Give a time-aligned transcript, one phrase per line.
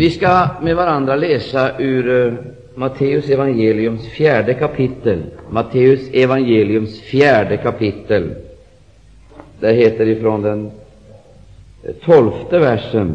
[0.00, 2.32] Vi ska med varandra läsa ur eh,
[2.74, 5.22] Matteus evangeliums fjärde kapitel.
[5.50, 8.34] Matteus evangeliums fjärde kapitel.
[9.60, 10.70] Där heter det ifrån den
[12.04, 13.14] tolfte versen.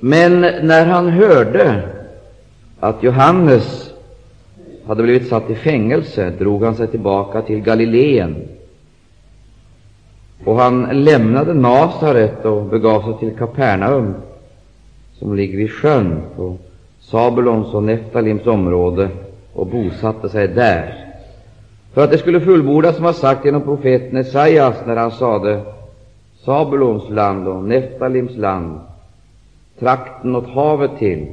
[0.00, 1.82] Men när han hörde
[2.80, 3.90] att Johannes
[4.86, 8.57] hade blivit satt i fängelse drog han sig tillbaka till Galileen.
[10.44, 14.14] Och han lämnade Nasaret och begav sig till Kapernaum,
[15.18, 16.56] som ligger vid sjön på
[17.00, 19.08] Sabulons och Neftalims område,
[19.52, 21.04] och bosatte sig där.
[21.92, 25.60] För att det skulle fullbordas som var sagt genom profeten Esaias när han sade
[26.44, 28.80] Sabulons land och Neftalims land,
[29.78, 31.26] trakten åt havet till,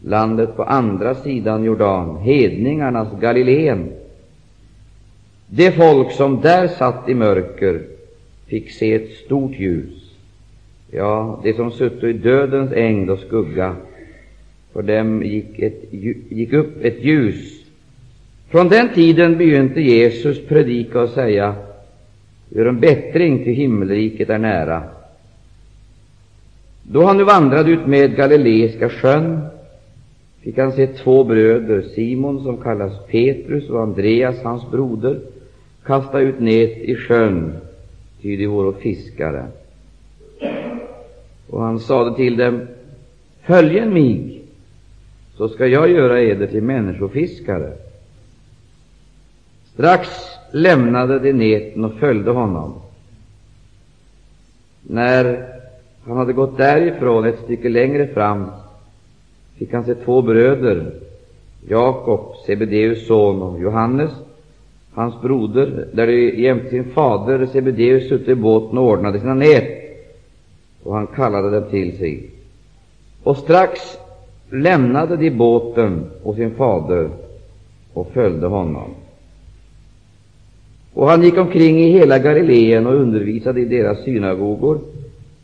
[0.00, 3.92] landet på andra sidan Jordan, hedningarnas Galileen.
[5.46, 7.82] Det folk som där satt i mörker
[8.48, 10.14] fick se ett stort ljus.
[10.90, 13.76] Ja, det som suttit i dödens ängd och skugga,
[14.72, 15.84] för dem gick, ett,
[16.28, 17.64] gick upp ett ljus.
[18.50, 21.54] Från den tiden begynte Jesus predika och säga,
[22.50, 24.82] Gör en bättring till himmelriket är nära.
[26.82, 29.40] Då han nu vandrade ut med Galileiska sjön
[30.40, 35.20] fick han se två bröder, Simon som kallas Petrus och Andreas, hans broder,
[35.84, 37.52] kasta ut nät i sjön,
[38.22, 39.46] ty de vore fiskare.
[41.50, 42.66] Och han sade till dem,
[43.42, 44.42] Följen mig,
[45.36, 47.72] så skall jag göra eder till människofiskare.
[49.72, 50.08] Strax
[50.52, 52.74] lämnade de näten och följde honom.
[54.82, 55.48] När
[56.06, 58.46] han hade gått därifrån ett stycke längre fram
[59.56, 60.92] fick han se två bröder,
[61.68, 64.10] Jakob, Sebedeus son, och Johannes,
[64.98, 69.68] hans broder, där de jämte sin fader Sebedeus suttit i båten och ordnade sina nät,
[70.82, 72.30] och han kallade dem till sig.
[73.22, 73.80] Och strax
[74.50, 77.08] lämnade de båten och sin fader
[77.92, 78.90] och följde honom.
[80.94, 84.80] Och han gick omkring i hela Galileen och undervisade i deras synagogor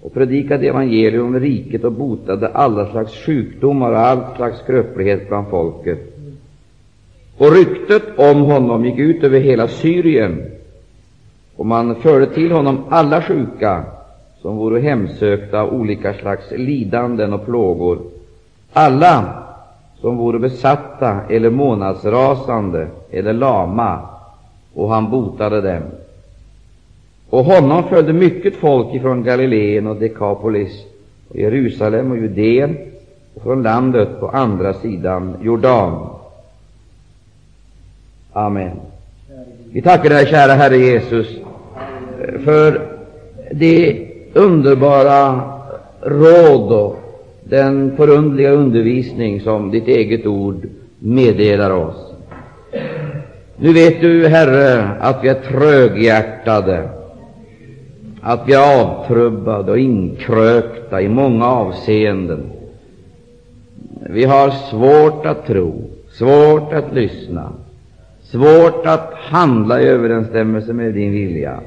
[0.00, 5.48] och predikade evangelium om riket och botade alla slags sjukdomar och all slags skröplighet bland
[5.48, 6.13] folket.
[7.38, 10.42] Och ryktet om honom gick ut över hela Syrien,
[11.56, 13.84] och man förde till honom alla sjuka
[14.42, 17.98] som vore hemsökta av olika slags lidanden och plågor,
[18.72, 19.42] alla
[20.00, 23.98] som vore besatta eller månadsrasande eller lama,
[24.74, 25.82] och han botade dem.
[27.30, 30.84] Och honom följde mycket folk ifrån Galileen och Dekapolis
[31.28, 32.76] och Jerusalem och Judeen
[33.34, 36.08] och från landet på andra sidan Jordan.
[38.36, 38.80] Amen.
[39.72, 41.26] Vi tackar dig, kära Herre Jesus,
[42.44, 42.80] för
[43.50, 45.40] det underbara
[46.00, 46.98] råd och
[47.44, 50.68] den förundliga undervisning som ditt eget ord
[50.98, 52.12] meddelar oss.
[53.56, 56.88] Nu vet du, Herre, att vi är tröghjärtade,
[58.20, 62.42] att vi är avtrubbade och inkrökta i många avseenden.
[64.10, 67.52] Vi har svårt att tro, svårt att lyssna,
[68.34, 71.60] svårt att handla i överensstämmelse med din vilja.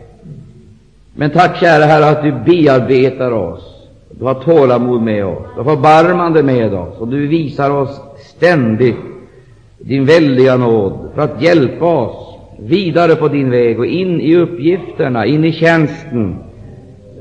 [1.16, 3.74] Men tack, kära Herre, att du bearbetar oss.
[4.12, 8.96] Du har tålamod med oss, du har förbarmande med oss, och du visar oss ständigt
[9.78, 15.26] din väldiga nåd för att hjälpa oss vidare på din väg och in i uppgifterna,
[15.26, 16.36] in i tjänsten,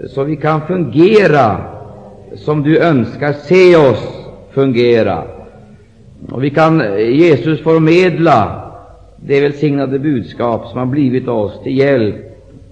[0.08, 1.56] så vi kan fungera
[2.36, 5.22] som du önskar se oss fungera.
[6.30, 8.65] Och vi kan, eh, Jesus, förmedla
[9.16, 12.14] det välsignade budskap som har blivit oss till hjälp,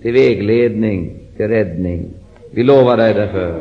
[0.02, 2.06] till vägledning, till räddning.
[2.50, 3.60] Vi lovar dig därför.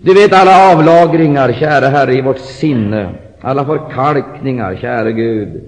[0.00, 3.08] Du vet alla avlagringar, kära Herre, i vårt sinne,
[3.40, 5.60] alla förkalkningar, käre Gud,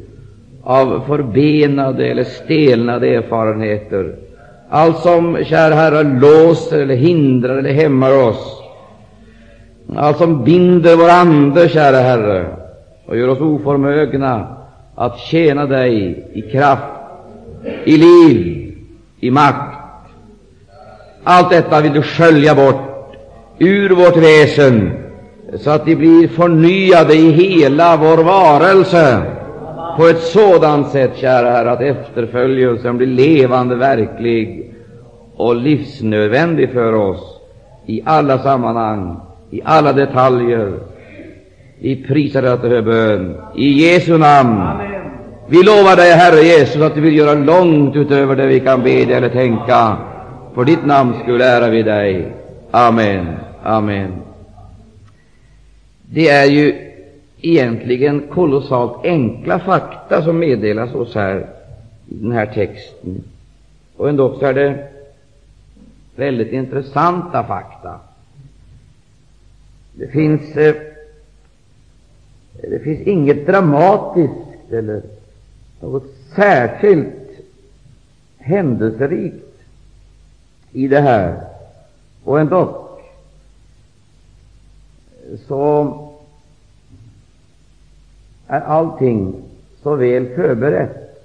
[0.63, 4.15] av förbenade eller stelnade erfarenheter,
[4.69, 8.63] allt som, kära Herre, låser eller hindrar eller hämmar oss,
[9.97, 12.47] allt som binder vår ande, kära Herre,
[13.07, 14.58] och gör oss oförmögna
[15.01, 16.83] att tjäna dig i kraft,
[17.85, 18.75] i liv,
[19.21, 19.75] i makt.
[21.25, 23.15] Allt detta vill du skölja bort
[23.59, 24.93] ur vårt väsen,
[25.59, 29.23] så att vi blir förnyade i hela vår varelse
[29.97, 34.75] på ett sådant sätt, kära Herre, att efterföljelsen blir levande, verklig
[35.37, 37.41] och livsnödvändig för oss
[37.87, 40.73] i alla sammanhang, i alla detaljer.
[41.81, 44.79] Vi prisar dig till bön i Jesu namn.
[45.49, 49.17] Vi lovar dig, Herre Jesus, att du vill göra långt utöver det vi kan bedja
[49.17, 49.97] eller tänka.
[50.55, 52.33] För ditt namn skull ärar vi dig.
[52.71, 53.27] Amen.
[53.63, 54.13] Amen.
[56.03, 56.93] Det är ju
[57.41, 61.47] egentligen kolossalt enkla fakta som meddelas oss här
[62.09, 63.25] i den här texten.
[63.97, 64.89] Och ändå så är det
[66.17, 68.01] väldigt intressanta fakta.
[69.93, 70.75] Det finns, eh,
[72.63, 75.03] det finns inget dramatiskt eller
[75.81, 76.05] något
[76.37, 77.09] särskilt
[78.39, 79.63] händelserikt
[80.73, 81.41] i det här.
[82.25, 82.89] Och ändå
[85.47, 85.95] så
[88.47, 89.35] är allting
[89.83, 91.19] så väl förberett.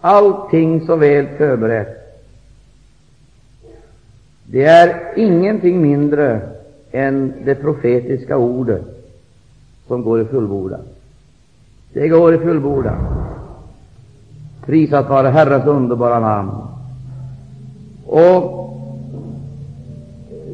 [0.00, 2.22] Allting så väl förberett.
[4.44, 6.40] Det är ingenting mindre
[6.90, 8.95] än det profetiska ordet
[9.88, 10.80] som går i fullbordan.
[11.92, 12.98] Det går i fullbordan.
[14.66, 16.50] Prisat vare Herrens underbara namn.
[18.06, 18.56] Och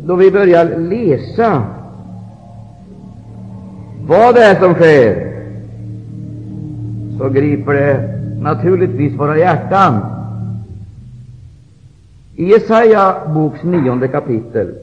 [0.05, 1.62] då vi börjar läsa
[4.06, 5.32] vad det är som sker,
[7.19, 10.00] så griper det naturligtvis våra hjärtan.
[12.37, 14.75] I Jesaja boks nionde kapitel,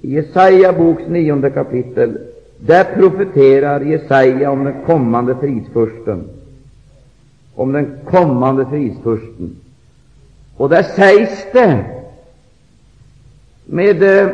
[0.00, 2.18] i Jesaja boks nionde kapitel,
[2.60, 6.24] där profeterar Jesaja om den kommande fridsfursten,
[7.54, 9.56] om den kommande fridsfursten.
[10.56, 11.84] Och där sägs det
[13.64, 14.28] med eh,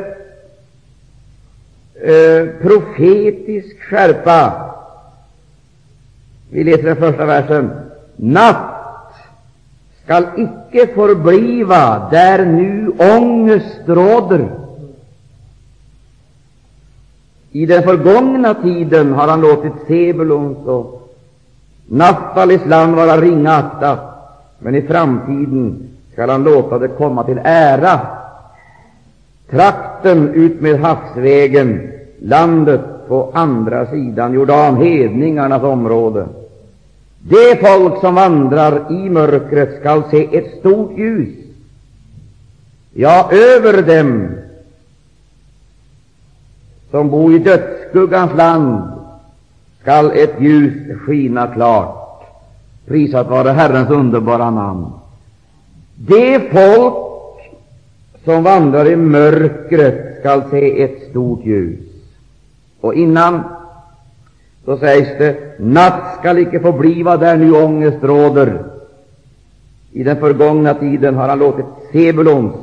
[1.95, 4.67] eh, profetisk skärpa
[6.51, 7.71] vi läser den första versen.
[8.17, 9.15] Natt
[10.05, 14.49] skall icke förbliva där nu ångest råder.
[17.57, 21.13] I den förgångna tiden har han låtit Sebulons och
[21.87, 23.99] Naftalis land vara ringaktat,
[24.59, 28.01] men i framtiden skall han låta det komma till ära.
[29.51, 36.27] Trakten ut med havsvägen, landet på andra sidan Jordan, hedningarnas område.
[37.21, 41.35] Det folk som vandrar i mörkret skall se ett stort ljus.
[42.93, 44.29] Ja, över dem
[46.91, 48.83] som bor i dödsskuggans land
[49.81, 52.23] skall ett ljus skina klart.
[52.87, 54.87] Prisat vare Herrens underbara namn.
[55.97, 56.95] Det folk
[58.25, 61.79] som vandrar i mörkret skall se ett stort ljus.
[62.81, 63.43] Och innan
[64.65, 66.73] så sägs det natt skall icke få
[67.17, 68.63] där nu ångest råder.
[69.93, 72.55] I den förgångna tiden har han låtit Sebulons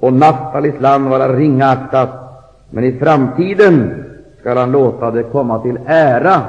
[0.00, 2.21] och Naftalis land vara ringaktat,
[2.72, 4.04] men i framtiden
[4.40, 6.42] skall han låta det komma till ära,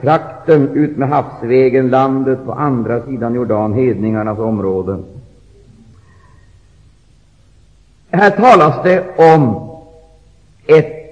[0.00, 5.04] trakten ut med havsvägen, landet på andra sidan Jordan, hedningarnas områden.
[8.10, 9.70] Här talas det om
[10.66, 11.02] ett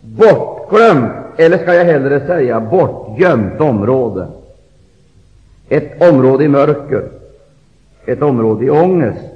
[0.00, 4.26] bortglömt, eller skall jag hellre säga bortgömt område.
[5.68, 7.08] Ett område i mörker,
[8.06, 9.29] ett område i ångest.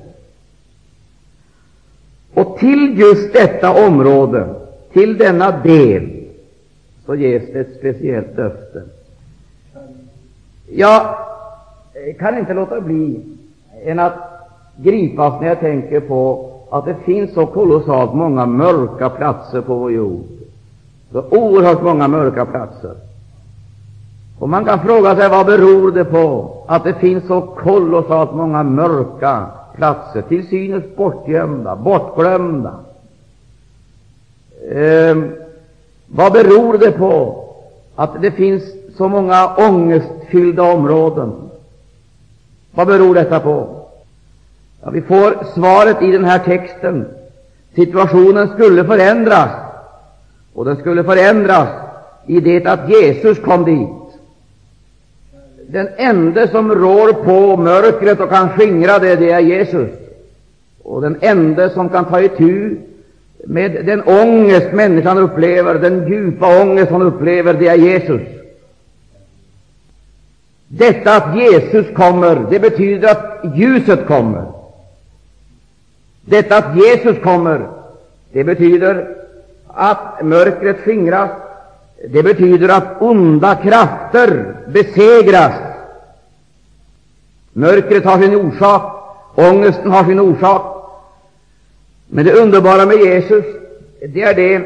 [2.34, 4.46] Och till just detta område,
[4.92, 6.10] till denna del,
[7.06, 8.82] så ges det ett speciellt löfte.
[10.68, 11.16] Jag
[12.18, 13.20] kan inte låta bli
[13.84, 14.14] än att
[14.76, 19.92] gripas när jag tänker på att det finns så kolossalt många mörka platser på vår
[19.92, 20.24] jord.
[21.12, 22.94] Så oerhört många mörka platser.
[24.38, 28.62] Och man kan fråga sig vad beror det på att det finns så kolossalt många
[28.62, 32.74] mörka platser, till synes bortgömda, bortglömda.
[34.70, 35.16] Eh,
[36.06, 37.44] vad beror det på
[37.94, 38.62] att det finns
[38.96, 41.32] så många ångestfyllda områden?
[42.74, 43.84] Vad beror detta på?
[44.82, 47.06] Ja, vi får svaret i den här texten.
[47.74, 49.50] Situationen skulle förändras
[50.54, 51.68] och den skulle förändras
[52.26, 54.03] i det att Jesus kom dit.
[55.74, 59.88] Den enda som rår på mörkret och kan skingra det, det är Jesus.
[60.82, 62.76] Och den enda som kan ta itu
[63.46, 68.20] med den ångest människan upplever, den djupa ångest hon upplever, det är Jesus.
[70.68, 74.44] Detta att Jesus kommer, det betyder att ljuset kommer.
[76.20, 77.66] Detta att Jesus kommer,
[78.32, 79.08] det betyder
[79.66, 81.30] att mörkret skingras.
[82.08, 85.52] Det betyder att onda krafter besegras.
[87.52, 88.82] Mörkret har sin orsak,
[89.34, 90.62] ångesten har sin orsak.
[92.06, 93.44] Men det underbara med Jesus,
[94.08, 94.62] det är det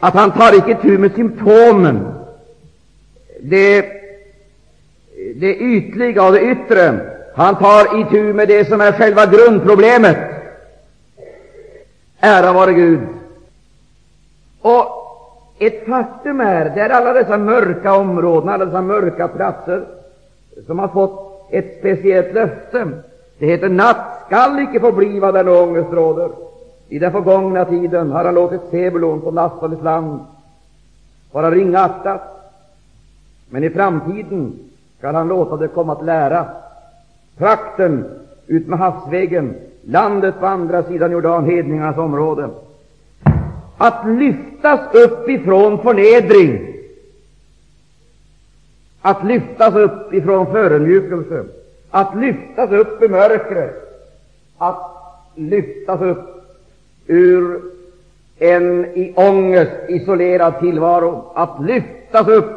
[0.00, 2.14] att han tar icke tur med symptomen,
[3.40, 3.86] det,
[5.34, 7.00] det ytliga och det yttre.
[7.34, 10.18] Han tar itu med det som är själva grundproblemet.
[12.20, 13.00] Ära vare Gud
[14.60, 15.01] Och
[15.66, 19.84] ett faktum är, det är alla dessa mörka områden, alla dessa mörka platser,
[20.66, 22.88] som har fått ett speciellt löfte.
[23.38, 26.30] Det heter natt skall icke få bliva där ångest råder.
[26.88, 30.20] I den förgångna tiden har han låtit Sebulon och Naftalis land
[31.32, 32.52] vara ringaktat,
[33.50, 34.58] men i framtiden
[34.98, 36.46] skall han låta det komma att lära.
[37.38, 38.04] Trakten
[38.46, 42.48] ut med havsvägen, landet på andra sidan Jordan, hedningarnas område.
[43.82, 46.74] Att lyftas upp ifrån förnedring,
[49.00, 51.44] att lyftas upp ifrån förödmjukelse,
[51.90, 54.04] att lyftas upp i mörkret,
[54.58, 54.80] att
[55.34, 56.44] lyftas upp
[57.06, 57.60] ur
[58.38, 62.50] en i ångest isolerad tillvaro, att lyftas upp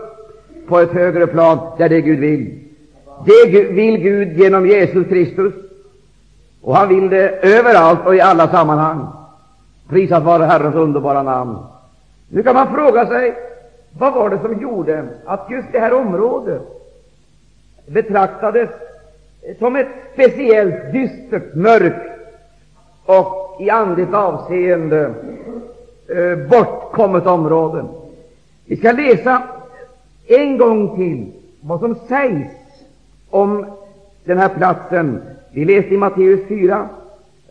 [0.67, 2.60] på ett högre plan, där det Gud vill.
[3.25, 5.53] Det vill Gud genom Jesus Kristus,
[6.62, 9.08] och han vill det överallt och i alla sammanhang.
[9.89, 11.58] Prisat vare Herrens underbara namn.
[12.30, 13.36] Nu kan man fråga sig,
[14.00, 16.62] vad var det som gjorde att just det här området
[17.86, 18.70] betraktades
[19.60, 22.12] som ett speciellt dystert, mörkt
[23.06, 25.13] och i andligt avseende
[26.08, 27.86] eh, bortkommet område?
[28.65, 29.44] Vi skall läsa
[30.27, 32.51] en gång till vad som sägs
[33.30, 33.65] om
[34.24, 35.22] den här platsen.
[35.51, 36.89] Vi läste i Matteus 4,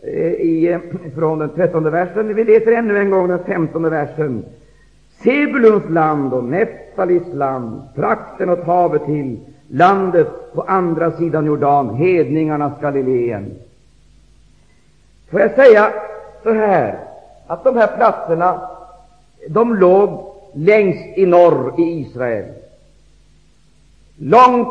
[0.07, 0.79] Eh, i, eh,
[1.15, 2.35] från den 13 versen.
[2.35, 4.45] Vi läser ännu en gång den 15 versen.
[5.23, 12.81] Sebulons land och Neftalis land, trakten åt havet till, landet på andra sidan Jordan, hedningarnas
[12.81, 13.55] Galileen.
[15.31, 15.93] Får jag säga
[16.43, 16.99] så här,
[17.47, 18.69] att de här platserna,
[19.49, 22.45] de låg längst i norr i Israel
[24.17, 24.67] långt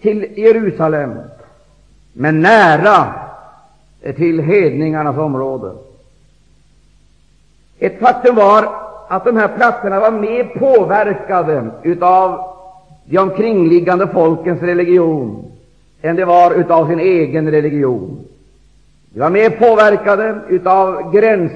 [0.00, 1.14] till Jerusalem,
[2.12, 3.25] men nära
[4.06, 5.72] Eh, till hedningarnas område.
[7.78, 8.68] Ett faktum var
[9.08, 12.54] att de här platserna var mer påverkade utav
[13.04, 15.44] de omkringliggande folkens religion
[16.02, 18.24] än det var utav sin egen religion.
[19.10, 21.52] De var mer påverkade utav gräns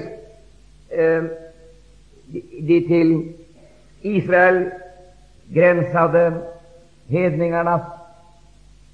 [0.89, 1.23] eh,
[2.59, 3.33] de till
[4.01, 4.69] Israel
[5.47, 6.33] gränsade
[7.07, 7.81] hedningarnas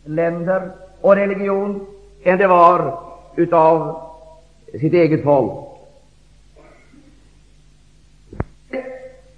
[0.06, 0.72] länder
[1.02, 1.86] och religion
[2.24, 3.07] än det var
[3.38, 4.02] utav
[4.72, 5.52] sitt eget folk.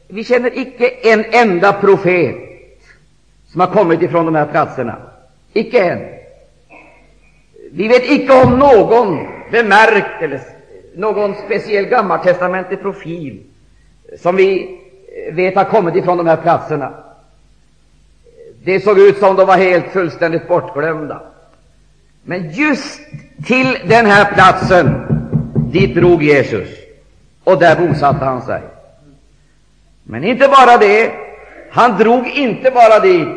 [0.08, 2.36] Vi känner icke en enda profet
[3.48, 4.96] som har kommit ifrån de här platserna.
[5.54, 6.00] Icke en.
[7.72, 10.42] Vi vet icke om någon bemärkt eller
[10.96, 13.44] någon speciell gammaltestamentlig profil
[14.18, 14.80] som vi
[15.28, 16.94] eh, vet har kommit ifrån de här platserna.
[18.64, 21.22] Det såg ut som de var helt fullständigt bortglömda.
[22.30, 23.00] Men just
[23.46, 25.02] till den här platsen,
[25.72, 26.70] dit drog Jesus,
[27.44, 28.62] och där bosatte han sig.
[30.04, 31.12] Men inte bara det,
[31.72, 33.28] han drog inte bara dit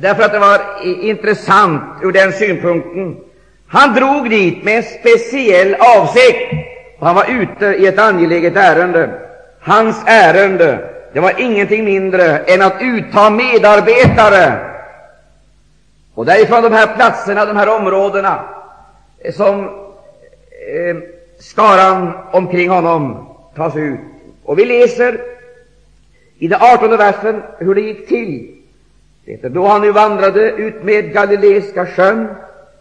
[0.00, 0.60] därför att det var
[1.02, 3.16] intressant ur den synpunkten.
[3.66, 6.52] Han drog dit med en speciell avsikt,
[6.98, 9.10] och han var ute i ett angeläget ärende.
[9.60, 10.78] Hans ärende
[11.12, 14.75] det var ingenting mindre än att utta medarbetare.
[16.16, 18.44] Och därifrån de här platserna, de här områdena,
[19.18, 20.96] eh, som eh,
[21.38, 24.00] skaran omkring honom tas ut.
[24.44, 25.20] Och vi läser
[26.38, 28.54] i den artonde versen hur det gick till.
[29.24, 32.28] Det då han nu vandrade ut med Galileiska sjön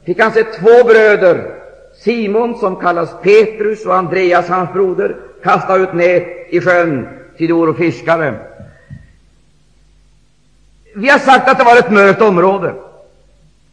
[0.05, 1.55] fick han se två bröder,
[1.97, 7.77] Simon som kallas Petrus och Andreas hans broder, kasta ut nät i sjön till och
[7.77, 8.39] fiskare.
[10.95, 12.73] Vi har sagt att det var ett mörkt område,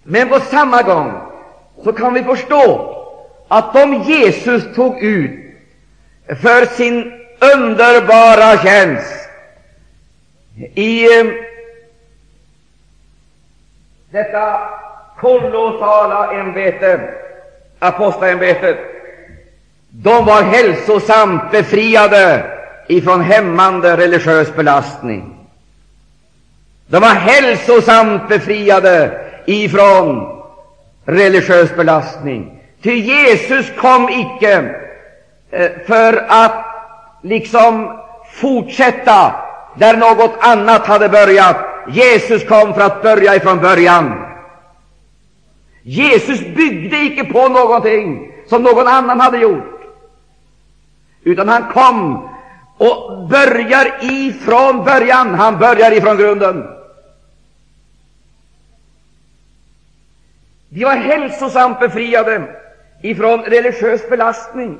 [0.02, 1.12] men på samma gång
[1.84, 2.96] så kan vi förstå
[3.48, 5.30] att om Jesus tog ut
[6.26, 7.12] för sin
[7.54, 9.28] underbara tjänst
[10.74, 11.26] i eh,
[14.10, 14.60] detta
[15.18, 17.00] kolossala ämbete,
[17.78, 18.78] apostlaämbetet,
[19.90, 22.44] de var hälsosamt befriade
[22.86, 25.36] ifrån hämmande religiös belastning.
[26.86, 30.42] De var hälsosamt befriade ifrån
[31.04, 32.62] religiös belastning.
[32.82, 34.74] Ty Jesus kom icke
[35.50, 36.64] eh, för att
[37.22, 37.98] liksom
[38.32, 39.34] fortsätta
[39.74, 41.56] där något annat hade börjat.
[41.88, 44.14] Jesus kom för att börja ifrån början.
[45.82, 49.82] Jesus byggde icke på någonting som någon annan hade gjort,
[51.24, 52.28] utan han kom
[52.78, 55.34] och börjar ifrån början.
[55.34, 56.64] Han börjar ifrån grunden.
[60.74, 62.42] De var hälsosamt befriade
[63.02, 64.78] ifrån religiös belastning.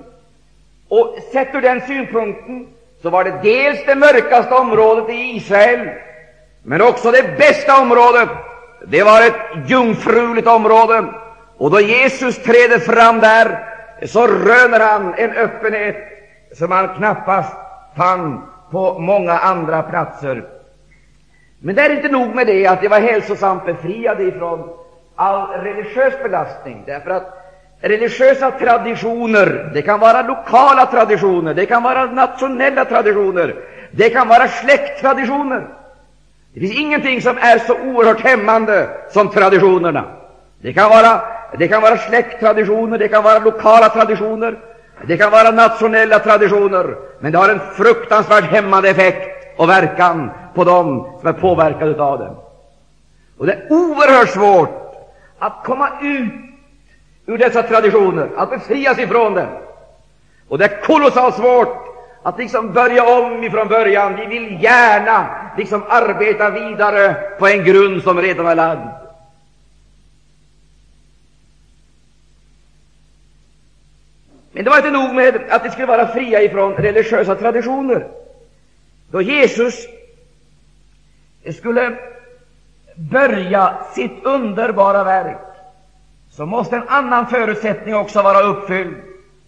[0.89, 2.67] Och sett ur den synpunkten
[3.03, 5.89] så var det dels det mörkaste området i Israel,
[6.63, 8.29] men också det bästa området.
[8.87, 11.05] Det var ett jungfruligt område.
[11.57, 13.59] Och då Jesus träder fram där,
[14.07, 15.97] så röner han en öppenhet
[16.53, 17.57] som han knappast
[17.97, 20.45] fann på många andra platser.
[21.59, 24.82] Men det är inte nog med det att de var hälsosamt befriade ifrån
[25.23, 27.27] all religiös belastning, därför att
[27.81, 33.55] religiösa traditioner, det kan vara lokala traditioner, det kan vara nationella traditioner,
[33.91, 35.67] det kan vara släkttraditioner.
[36.55, 40.05] Det finns ingenting som är så oerhört hämmande som traditionerna.
[40.63, 41.21] Det kan vara,
[41.59, 44.59] det kan vara släkttraditioner, det kan vara lokala traditioner,
[45.07, 50.65] det kan vara nationella traditioner, men det har en fruktansvärt hämmande effekt och verkan på
[50.65, 52.37] dem som är påverkade av dem.
[53.39, 54.82] Och det är oerhört svårt
[55.43, 56.33] att komma ut
[57.27, 59.47] ur dessa traditioner, att befrias ifrån dem.
[60.49, 61.77] Och det är kolossalt svårt
[62.23, 64.17] att liksom börja om ifrån början.
[64.17, 68.89] Vi vill gärna liksom arbeta vidare på en grund som redan är lagd.
[74.53, 78.07] Men det var inte nog med att de skulle vara fria ifrån religiösa traditioner.
[79.11, 79.87] Då Jesus
[81.59, 81.99] skulle
[82.97, 85.39] börja sitt underbara verk,
[86.31, 88.97] så måste en annan förutsättning också vara uppfylld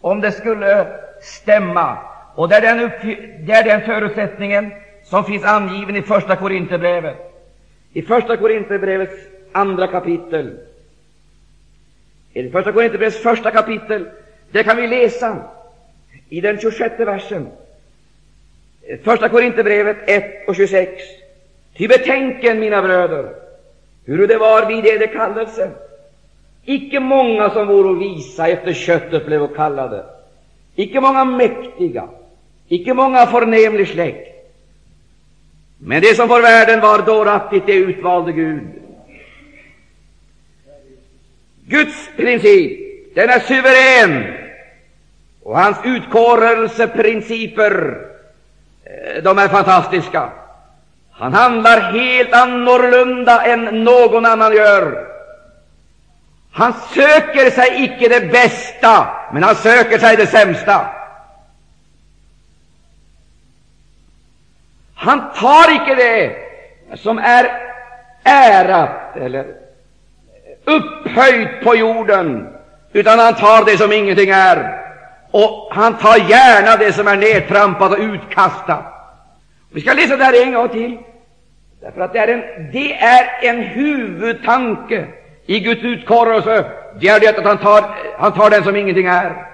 [0.00, 0.86] om det skulle
[1.22, 1.98] stämma.
[2.34, 2.90] Och det är den,
[3.46, 4.72] det är den förutsättningen
[5.04, 7.16] som finns angiven i Första Korinthierbrevet.
[7.92, 9.14] I Första Korinthierbrevets
[9.52, 10.58] andra kapitel,
[12.32, 14.10] i Första Korinthierbrevets första kapitel,
[14.50, 15.36] där kan vi läsa
[16.28, 17.48] i den 26 versen,
[19.04, 20.90] Första Korinthierbrevet 1 och 26.
[21.76, 23.34] Ty betänken, mina bröder,
[24.04, 25.70] hur det var vid eder kallelse.
[26.64, 30.04] Icke många som vore visa efter köttet blev kallade,
[30.74, 32.08] icke många mäktiga,
[32.68, 34.30] icke många förnämlig släkt.
[35.78, 38.68] Men det som för världen var dåraktigt, det utvalde Gud.
[41.66, 42.80] Guds princip,
[43.14, 44.34] den är suverän,
[45.42, 47.98] och hans utkårelseprinciper,
[48.84, 50.32] eh, de är fantastiska.
[51.18, 55.08] Han handlar helt annorlunda än någon annan gör.
[56.52, 60.86] Han söker sig icke det bästa, men han söker sig det sämsta.
[64.94, 66.36] Han tar icke det
[66.96, 67.50] som är
[68.24, 69.46] ärat eller
[70.64, 72.48] upphöjt på jorden,
[72.92, 74.80] utan han tar det som ingenting är.
[75.30, 78.93] Och han tar gärna det som är nedtrampat och utkastat.
[79.74, 80.98] Vi ska läsa det här en gång till,
[81.80, 85.06] därför att det är en, det är en huvudtanke
[85.46, 86.70] i Guds utkorrelse.
[87.00, 87.84] Det är det att han tar,
[88.18, 89.46] han tar den som ingenting är.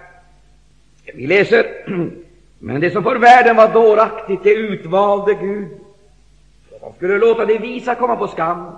[1.14, 1.66] Vi läser
[2.58, 5.68] Men det som för världen var dåraktigt, det utvalde Gud
[6.68, 8.76] för att han skulle låta det visa komma på skam.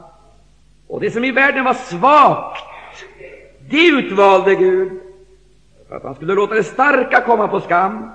[0.89, 2.65] Och det som i världen var svagt,
[3.71, 5.01] det utvalde Gud
[5.89, 8.11] för att han skulle låta det starka komma på skam.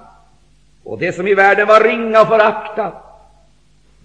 [0.84, 3.07] Och det som i världen var ringa och föraktat,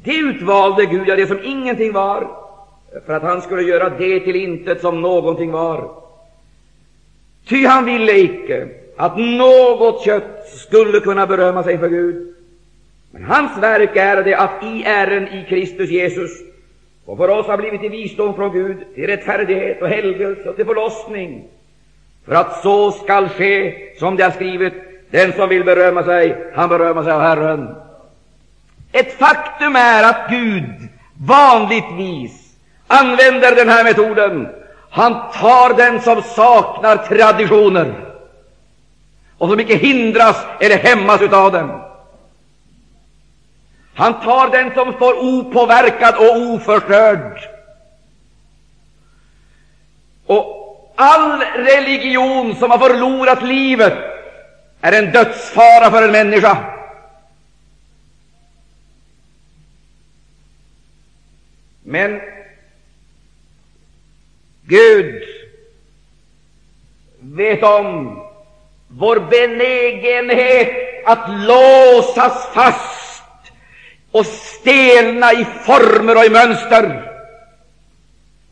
[0.05, 2.31] det utvalde Gud, ja, det som ingenting var,
[3.07, 5.91] för att han skulle göra det till intet som någonting var.
[7.49, 12.35] Ty han ville icke att något kött skulle kunna berömma sig för Gud.
[13.11, 16.31] Men hans verk är det att i ären i Kristus Jesus,
[17.05, 20.67] och för oss har blivit till visdom från Gud, till rättfärdighet och helgelse och till
[20.67, 21.45] förlossning,
[22.27, 24.73] för att så skall ske som det har skrivit,
[25.11, 27.75] den som vill berömma sig, han berömmer sig av Herren.
[28.93, 30.89] Ett faktum är att Gud
[31.27, 32.33] vanligtvis
[32.87, 34.49] använder den här metoden.
[34.91, 37.95] Han tar den som saknar traditioner
[39.39, 41.83] och som icke hindras eller hämmas av dem.
[43.95, 47.41] Han tar den som står opåverkad och oförstörd.
[50.27, 53.99] Och all religion som har förlorat livet
[54.81, 56.57] är en dödsfara för en människa.
[61.93, 62.21] Men
[64.63, 65.23] Gud
[67.21, 68.19] vet om
[68.89, 73.53] vår benägenhet att låsas fast
[74.13, 77.13] och stelna i former och i mönster.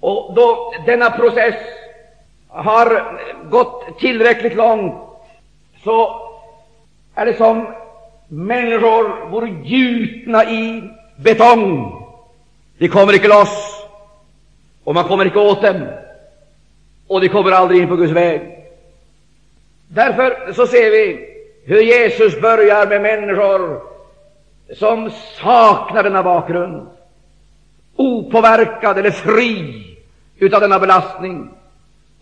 [0.00, 1.55] Och då denna process
[2.48, 3.18] har
[3.50, 4.94] gått tillräckligt långt,
[5.85, 6.20] så
[7.14, 7.74] är det som
[8.29, 10.83] människor vore gjutna i
[11.16, 12.00] betong.
[12.81, 13.85] De kommer icke loss,
[14.85, 15.87] och man kommer icke åt dem,
[17.07, 18.40] och de kommer aldrig in på Guds väg.
[19.88, 21.29] Därför så ser vi
[21.64, 23.83] hur Jesus börjar med människor
[24.75, 26.87] som saknar denna bakgrund,
[27.97, 29.87] opåverkad eller fri
[30.38, 31.51] utav denna belastning,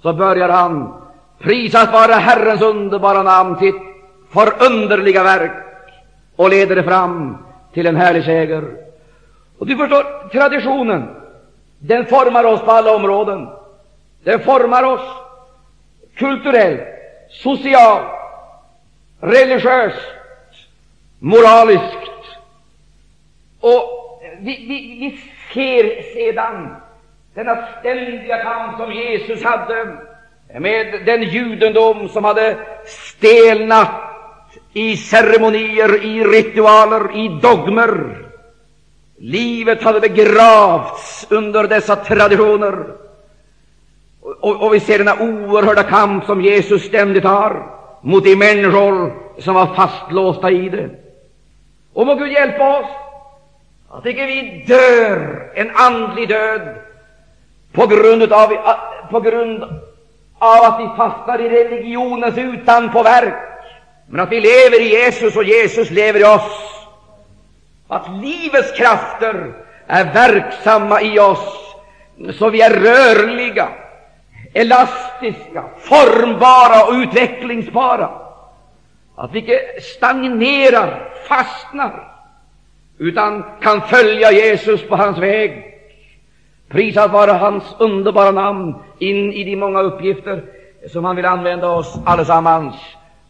[0.03, 1.03] så börjar han
[1.39, 3.83] prisat vara Herrens underbara namn, sitt
[4.31, 5.53] förunderliga verk,
[6.37, 7.37] och leder det fram
[7.73, 8.88] till en härlig seger.
[9.59, 11.15] Och du förstår, traditionen,
[11.79, 13.49] den formar oss på alla områden.
[14.25, 15.01] Den formar oss
[16.17, 16.81] kulturellt,
[17.31, 18.09] socialt,
[19.21, 20.03] religiöst,
[21.19, 22.11] moraliskt.
[23.61, 23.83] Och
[24.39, 25.21] vi, vi, vi
[25.55, 26.77] ser sedan
[27.35, 29.99] denna ständiga kamp som Jesus hade
[30.55, 33.91] med den judendom som hade stelnat
[34.73, 38.28] i ceremonier, i ritualer, i dogmer.
[39.21, 42.87] Livet hade begravts under dessa traditioner.
[44.21, 47.71] Och, och vi ser denna oerhörda kamp som Jesus ständigt har
[48.03, 50.91] mot de människor som var fastlåsta i det.
[51.93, 52.87] Och må Gud hjälpa oss
[53.91, 56.75] att icke vi dör en andlig död
[57.73, 58.53] på grund av,
[59.11, 59.63] på grund
[60.39, 63.35] av att vi fastnar i religionens utanpåverk,
[64.07, 66.78] men att vi lever i Jesus och Jesus lever i oss.
[67.89, 69.53] Att livets krafter
[69.87, 71.75] är verksamma i oss,
[72.39, 73.69] så vi är rörliga,
[74.55, 78.11] elastiska, formbara och utvecklingsbara.
[79.15, 79.61] Att vi inte
[79.97, 82.13] stagnerar, fastnar,
[82.99, 85.65] utan kan följa Jesus på hans väg.
[86.69, 90.45] Prisat vara hans underbara namn in i de många uppgifter
[90.93, 92.75] som han vill använda oss allesammans.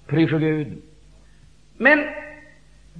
[0.06, 0.82] Pris för Gud.
[1.76, 2.04] Men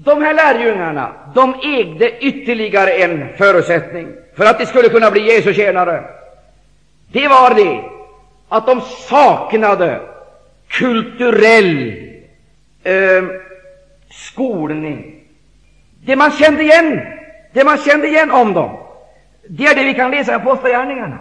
[0.05, 5.55] de här lärjungarna, de ägde ytterligare en förutsättning för att de skulle kunna bli Jesu
[5.55, 6.05] tjänare.
[7.13, 7.85] Det var det
[8.49, 10.01] att de saknade
[10.69, 11.93] kulturell
[12.83, 13.25] eh,
[14.11, 15.15] skolning.
[16.05, 17.01] Det man kände igen,
[17.53, 18.77] det man kände igen om dem,
[19.49, 21.19] det är det vi kan läsa i Apostlagärningarna.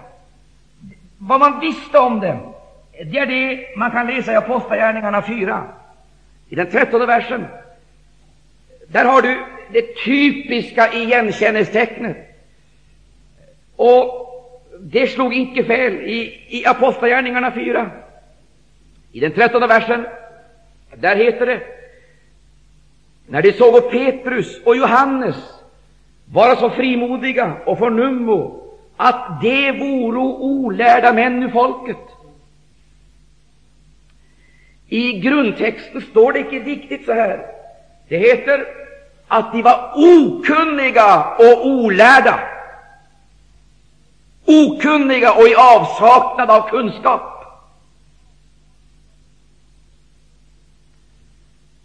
[1.17, 2.53] Vad man visste om dem,
[2.91, 5.63] det är det man kan läsa i Apostlagärningarna 4,
[6.49, 7.45] i den trettonde versen.
[8.87, 12.17] Där har du det typiska igenkänningstecknet.
[13.75, 14.27] Och
[14.79, 17.91] det slog icke fel i, i Apostlagärningarna 4.
[19.11, 20.05] I den trettonde versen,
[20.95, 21.61] där heter det
[23.27, 25.35] när de såg Petrus och Johannes
[26.25, 28.63] vara så frimodiga och förnummo
[28.97, 31.97] att de voro olärda män ur folket.
[34.87, 37.56] I grundtexten står det icke riktigt så här.
[38.07, 38.65] Det heter
[39.27, 42.39] att de var okunniga och olärda.
[44.45, 47.33] Okunniga och i avsaknad av kunskap.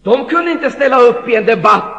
[0.03, 1.99] De kunde inte ställa upp i en debatt.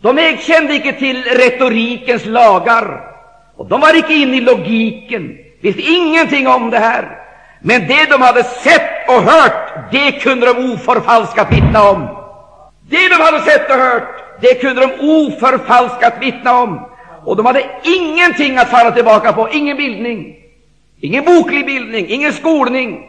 [0.00, 3.14] De kände icke till retorikens lagar,
[3.56, 7.18] och de var icke inne i logiken, visste ingenting om det här.
[7.60, 12.17] Men det de hade sett och hört, det kunde de oförfalskat vittna om.
[12.90, 16.88] Det de hade sett och hört, det kunde de oförfalskat vittna om.
[17.24, 20.36] Och de hade ingenting att falla tillbaka på, ingen bildning,
[21.00, 23.08] ingen boklig bildning, ingen skolning.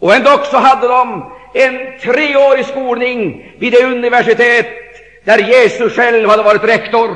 [0.00, 4.66] Och ändå så hade de en treårig skolning vid det universitet
[5.24, 7.10] där Jesus själv hade varit rektor.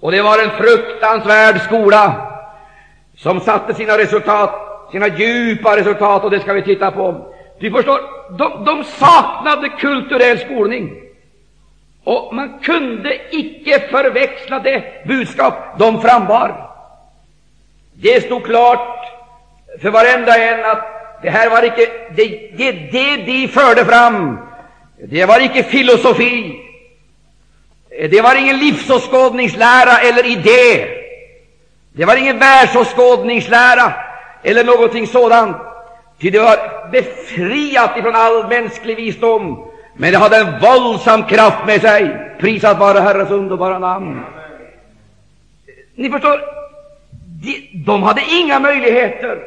[0.00, 2.12] Och det var en fruktansvärd skola
[3.16, 4.50] som satte sina resultat,
[4.92, 7.33] sina djupa resultat, och det ska vi titta på.
[7.58, 8.00] Du förstår,
[8.38, 11.00] de, de saknade kulturell skolning.
[12.04, 16.70] Och man kunde icke förväxla det budskap de frambar.
[17.94, 18.98] Det stod klart
[19.82, 24.38] för varenda en att det här var icke, det, det, det de förde fram,
[24.98, 26.60] det var icke filosofi,
[28.10, 30.86] det var ingen livsåskådningslära eller idé,
[31.92, 33.92] det var ingen världsåskådningslära
[34.42, 35.56] eller någonting sådant,
[36.18, 36.56] ty det var
[36.90, 42.30] befriat ifrån all mänsklig visdom, men det hade en våldsam kraft med sig.
[42.40, 44.24] Prisat vare Herrens underbara namn.
[45.94, 46.40] Ni förstår,
[47.42, 49.38] de, de hade inga möjligheter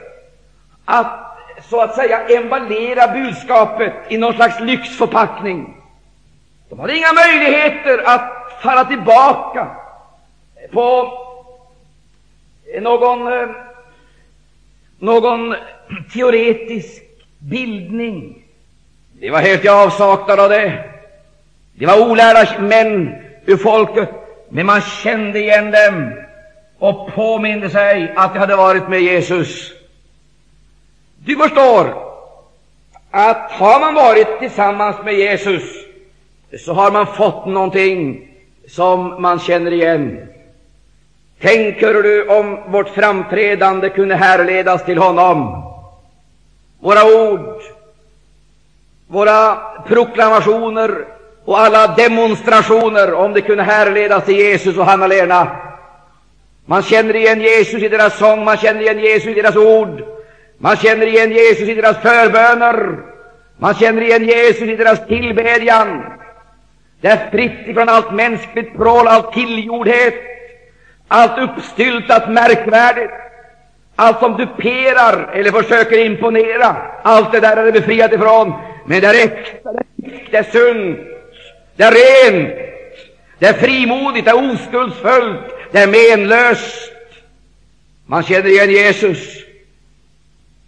[0.86, 1.28] att
[1.70, 5.78] så att säga emballera budskapet i någon slags lyxförpackning.
[6.70, 9.68] De hade inga möjligheter att falla tillbaka
[10.72, 11.14] på
[12.82, 13.50] någon, eh,
[15.00, 15.56] någon
[16.14, 17.04] teoretisk
[17.40, 18.44] bildning.
[19.20, 20.84] De var helt i avsaknad av det.
[21.74, 24.10] De var olärda män ur folket,
[24.50, 26.14] men man kände igen dem
[26.80, 29.72] och påminde sig att de hade varit med Jesus.
[31.26, 32.08] Du förstår
[33.12, 35.64] att har man varit tillsammans med Jesus
[36.60, 38.28] så har man fått någonting
[38.68, 40.28] som man känner igen.
[41.42, 45.64] Tänker du om vårt framträdande kunde härledas till honom?
[46.80, 47.62] Våra ord,
[49.08, 49.56] våra
[49.88, 51.06] proklamationer
[51.46, 55.48] och alla demonstrationer, om det kunde härledas till Jesus och Hanna-Lena!
[56.66, 60.04] Man känner igen Jesus i deras sång, man känner igen Jesus i deras ord,
[60.58, 63.00] man känner igen Jesus i deras förböner,
[63.58, 66.04] man känner igen Jesus i deras tillbedjan.
[67.02, 70.37] Det är fritt ifrån allt mänskligt prål, all tillgjordhet,
[71.08, 73.12] allt uppstyltat märkvärdigt,
[73.96, 76.76] allt som duperar eller försöker imponera.
[77.04, 78.54] Allt det där är det befriat ifrån.
[78.86, 79.70] Men det är äkta,
[80.32, 81.00] det är sunt,
[81.76, 82.56] det är rent,
[83.40, 85.40] det är frimodigt, det är oskuldsfullt,
[85.72, 86.92] det är menlöst.
[88.06, 89.38] Man känner igen Jesus.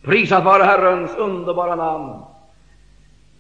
[0.04, 2.24] Prisat vare Herrens underbara namn.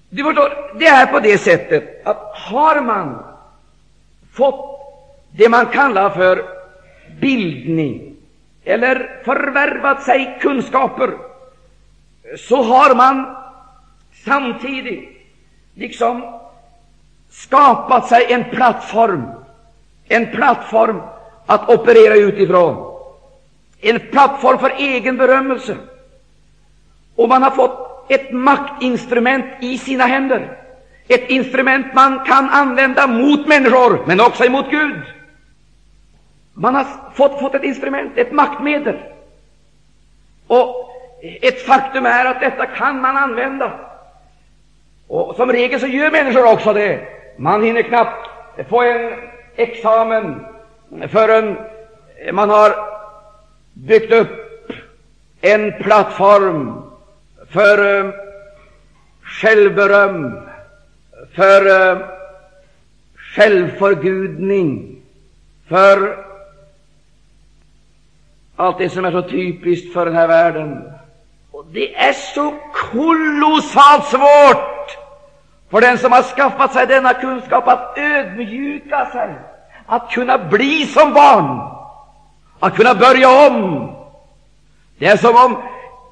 [0.09, 3.23] Du förstår, det är på det sättet att har man
[4.33, 4.79] fått
[5.31, 6.58] det man kallar för
[7.21, 8.15] bildning
[8.63, 11.13] eller förvärvat sig kunskaper,
[12.37, 13.35] så har man
[14.25, 15.09] samtidigt
[15.75, 16.39] liksom
[17.29, 19.23] skapat sig en plattform,
[20.07, 21.01] en plattform
[21.45, 22.95] att operera utifrån,
[23.81, 25.77] en plattform för egen berömmelse.
[27.15, 30.57] Och man har fått ett maktinstrument i sina händer,
[31.07, 35.18] ett instrument man kan använda mot människor, men också emot Gud.
[36.59, 38.97] Man har fått, fått ett instrument, ett maktmedel.
[40.47, 40.89] Och
[41.21, 43.79] ett faktum är att detta kan man använda.
[45.07, 47.07] Och som regel så gör människor också det.
[47.37, 48.29] Man hinner knappt
[48.69, 49.13] få en
[49.55, 50.45] examen
[51.09, 51.57] förrän
[52.31, 52.75] man har
[53.73, 54.71] byggt upp
[55.41, 56.81] en plattform
[57.49, 58.11] för eh,
[59.23, 60.39] självberöm,
[61.35, 61.97] för eh,
[63.15, 65.01] självförgudning,
[65.67, 66.28] för
[68.59, 70.83] allt det som är så typiskt för den här världen.
[71.51, 74.97] Och det är så kolossalt svårt
[75.69, 79.35] för den som har skaffat sig denna kunskap att ödmjuka sig,
[79.85, 81.59] att kunna bli som barn,
[82.59, 83.91] att kunna börja om.
[84.97, 85.57] Det är som om,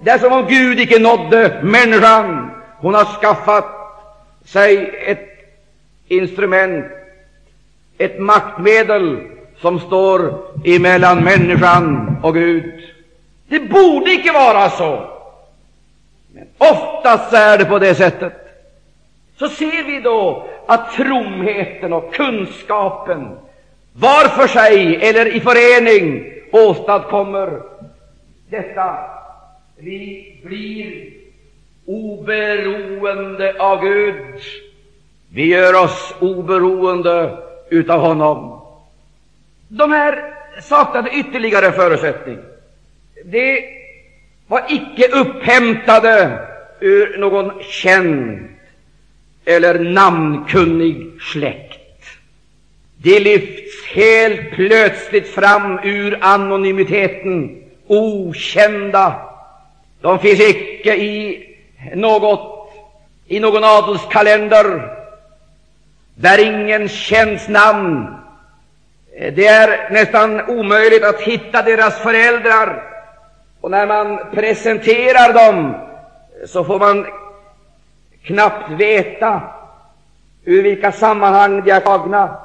[0.03, 2.51] det är som om Gud icke nådde människan.
[2.77, 3.65] Hon har skaffat
[4.45, 5.27] sig ett
[6.07, 6.85] instrument,
[7.97, 10.33] ett maktmedel som står
[10.65, 12.83] emellan människan och Gud.
[13.47, 15.09] Det borde icke vara så,
[16.33, 18.33] men oftast är det på det sättet.
[19.39, 23.37] Så ser vi då att fromheten och kunskapen
[23.93, 27.61] var för sig eller i förening åstadkommer
[28.49, 28.97] detta.
[29.77, 31.09] Vi blir
[31.85, 34.41] oberoende av Gud.
[35.29, 37.37] Vi gör oss oberoende
[37.69, 38.56] utav honom.
[39.67, 42.39] De här saknade ytterligare förutsättning.
[43.23, 43.63] De
[44.47, 46.39] var icke upphämtade
[46.79, 48.49] ur någon känd
[49.45, 51.79] eller namnkunnig släkt.
[52.97, 59.15] De lyfts helt plötsligt fram ur anonymiteten, okända.
[60.01, 61.43] De finns icke i
[61.95, 62.73] något,
[63.27, 64.97] i någon adelskalender,
[66.15, 68.16] där ingen känns namn.
[69.19, 72.83] Eh, det är nästan omöjligt att hitta deras föräldrar,
[73.61, 77.05] och när man presenterar dem eh, så får man
[78.23, 79.41] knappt veta
[80.45, 82.35] ur vilka sammanhang de är tagna.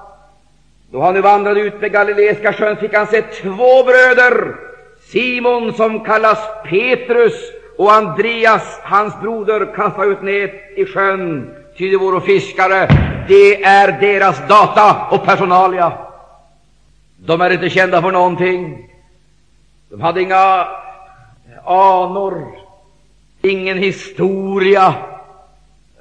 [0.90, 4.54] Då han nu vandrade ut med Galileiska sjön fick han se två bröder,
[5.12, 7.34] Simon som kallas Petrus
[7.78, 12.88] och Andreas, hans broder, kasta ut nät i sjön, ty de vore fiskare.
[13.28, 15.92] Det är deras data och personalia.
[17.26, 18.90] De är inte kända för någonting.
[19.90, 20.66] De hade inga
[21.64, 22.58] anor,
[23.42, 24.94] ingen historia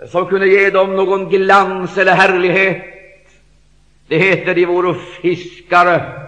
[0.08, 2.84] som kunde ge dem någon glans eller härlighet.
[4.08, 6.28] Det heter de vore fiskare,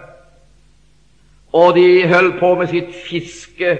[1.51, 3.79] och de höll på med sitt fiske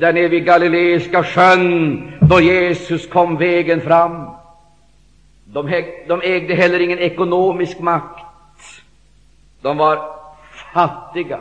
[0.00, 4.30] där nere vid Galileiska sjön då Jesus kom vägen fram.
[5.44, 8.24] De, de ägde heller ingen ekonomisk makt.
[9.62, 10.17] De var
[10.72, 11.38] fattiga.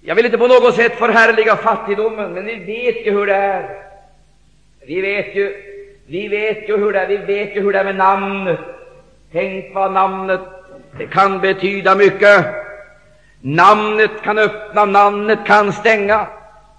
[0.00, 3.82] Jag vill inte på något sätt förhärliga fattigdomen, men vi vet ju hur det är.
[4.86, 5.54] Vi vet ju,
[6.06, 8.60] vi vet ju hur det är, vi vet ju hur det är med namnet.
[9.32, 10.40] Tänk vad namnet
[10.98, 12.46] det kan betyda mycket.
[13.40, 16.26] Namnet kan öppna, namnet kan stänga.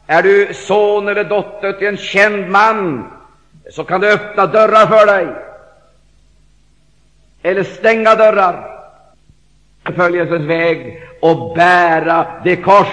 [0.08, 3.12] Är du son eller dotter till en känd man,
[3.72, 5.28] så kan det öppna dörrar för dig.
[7.42, 8.79] eller stänga dörrar,
[9.92, 12.88] förföljelsens väg och bära det kors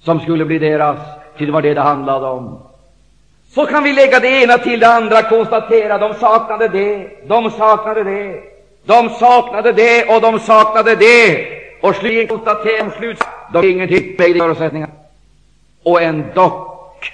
[0.00, 0.98] som skulle bli deras,
[1.36, 2.58] till det var det det handlade om.
[3.50, 8.04] Så kan vi lägga det ena till det andra, konstatera de saknade det, de saknade
[8.04, 8.40] det,
[8.84, 11.48] de saknade det och de saknade det,
[11.80, 13.18] och slutligen konstatera de slut,
[13.52, 14.90] de ingenting med i förutsättningar.
[15.82, 17.04] Och ändock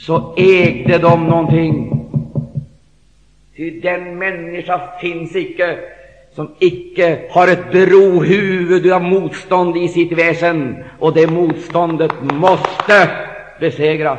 [0.00, 2.04] så ägde de någonting.
[3.56, 5.78] Ty den människa finns icke
[6.38, 13.10] som icke har ett brohuvud av motstånd i sitt väsen, och det motståndet måste
[13.60, 14.18] besegras.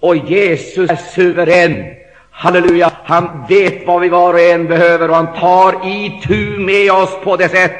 [0.00, 1.84] Och Jesus är suverän.
[2.30, 2.92] Halleluja!
[3.04, 7.36] Han vet vad vi var och en behöver, och han tar itu med oss på
[7.36, 7.76] det sätt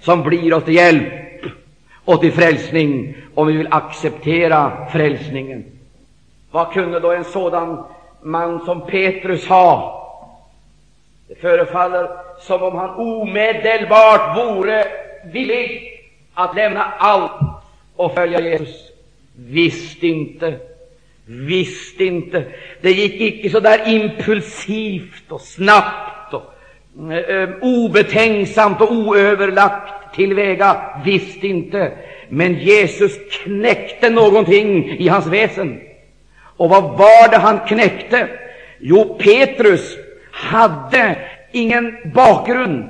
[0.00, 1.12] som blir oss till hjälp
[2.04, 5.64] och till frälsning, om vi vill acceptera frälsningen.
[6.50, 7.84] Vad kunde då en sådan
[8.22, 9.97] man som Petrus ha?
[11.28, 12.08] Det förefaller
[12.40, 14.84] som om han omedelbart vore
[15.24, 16.00] villig
[16.34, 17.40] att lämna allt
[17.96, 18.92] och följa Jesus.
[19.36, 20.54] Visst inte.
[21.26, 22.44] Visst inte.
[22.80, 26.54] Det gick icke så där impulsivt och snabbt och
[27.12, 31.00] eh, eh obetänksamt och oöverlagt tillväga.
[31.04, 31.92] Visst inte.
[32.28, 35.80] Men Jesus knäckte någonting i hans väsen.
[36.56, 38.28] Och vad var det han knäckte?
[38.78, 39.97] Jo, Petrus
[40.38, 41.16] hade
[41.52, 42.88] ingen bakgrund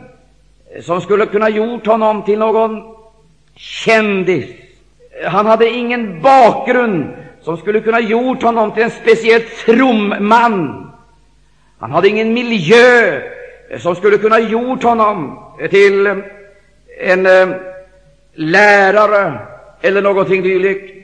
[0.81, 2.83] som skulle kunna gjort honom till någon
[3.57, 4.47] kändis.
[5.27, 7.07] Han hade ingen bakgrund
[7.43, 10.91] som skulle kunna gjort honom till en speciellt from man.
[11.79, 13.21] Han hade ingen miljö
[13.79, 15.39] som skulle kunna gjort honom
[15.71, 16.07] till
[17.01, 17.49] en eh,
[18.35, 19.39] lärare
[19.81, 20.98] eller någonting dylikt.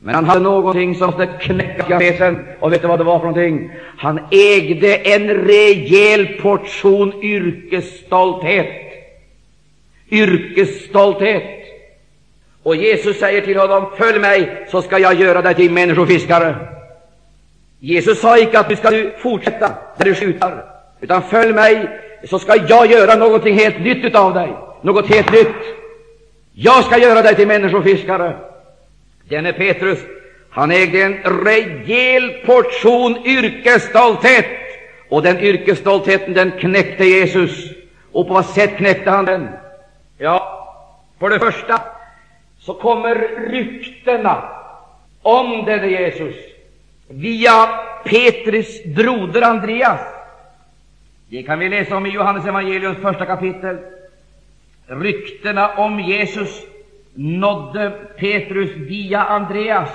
[0.00, 2.46] Men han hade någonting som måste knäcka väsen.
[2.60, 3.70] Och vet du vad det var för någonting?
[3.98, 8.66] Han ägde en rejäl portion yrkesstolthet.
[10.10, 11.58] Yrkesstolthet.
[12.62, 16.56] Och Jesus säger till honom, följ mig, så ska jag göra dig till människofiskare.
[17.80, 20.64] Jesus sa icke att du ska fortsätta där du slutar,
[21.00, 21.88] utan följ mig,
[22.24, 24.52] så ska jag göra någonting helt nytt av dig.
[24.82, 25.56] Något helt nytt.
[26.52, 28.36] Jag ska göra dig till människofiskare.
[29.28, 29.98] Denne Petrus,
[30.50, 34.46] han ägde en rejäl portion yrkesstolthet,
[35.08, 37.70] och den yrkesstoltheten den knäckte Jesus.
[38.12, 39.48] Och på vad sätt knäckte han den?
[40.18, 40.54] Ja,
[41.18, 41.80] för det första
[42.58, 43.14] så kommer
[43.50, 44.44] ryktena
[45.22, 46.34] om denne Jesus
[47.08, 47.68] via
[48.04, 50.00] Petrus broder Andreas.
[51.28, 53.78] Det kan vi läsa om i Johannes evangeliums första kapitel.
[54.86, 56.62] Ryktena om Jesus
[57.18, 59.88] nådde Petrus via Andreas.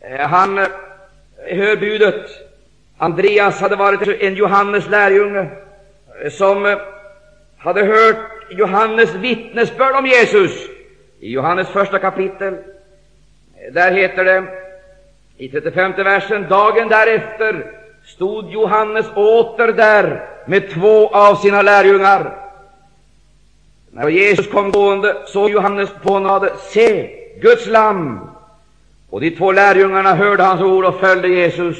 [0.00, 0.66] Eh, han eh,
[1.36, 2.30] hör budet.
[2.98, 5.46] Andreas hade varit en Johannes lärjunge
[6.22, 6.76] eh, som
[7.58, 8.16] hade hört
[8.50, 10.52] Johannes vittnesbörd om Jesus.
[11.20, 12.56] I Johannes första kapitel,
[13.72, 14.44] där heter det
[15.36, 17.72] i 35 versen, dagen därefter
[18.04, 22.41] stod Johannes åter där med två av sina lärjungar.
[23.94, 28.20] När Jesus kom gående såg Johannes på honom och se, Guds lam.
[29.10, 31.78] Och de två lärjungarna hörde hans ord och följde Jesus.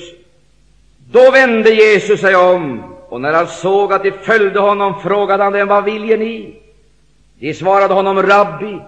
[1.10, 5.52] Då vände Jesus sig om, och när han såg att de följde honom frågade han
[5.52, 6.54] dem, vad viljer ni?
[7.38, 8.78] De svarade honom, Rabbi,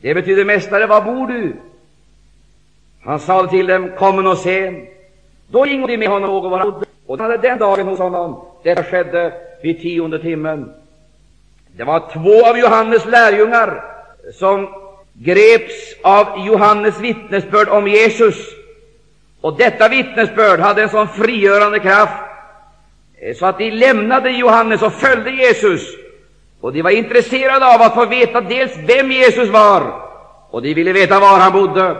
[0.00, 1.56] det betyder mästare, var bor du?
[3.04, 4.86] Han sade till dem, kom och se.
[5.48, 8.44] Då gick de med honom och var och de hade den dagen hos honom.
[8.62, 10.72] Detta skedde vid tionde timmen.
[11.76, 13.84] Det var två av Johannes lärjungar
[14.34, 14.68] som
[15.12, 18.36] greps av Johannes vittnesbörd om Jesus.
[19.40, 22.22] Och detta vittnesbörd hade en sån frigörande kraft
[23.20, 25.82] eh, så att de lämnade Johannes och följde Jesus.
[26.60, 29.92] Och de var intresserade av att få veta dels vem Jesus var,
[30.50, 31.96] och de ville veta var han bodde.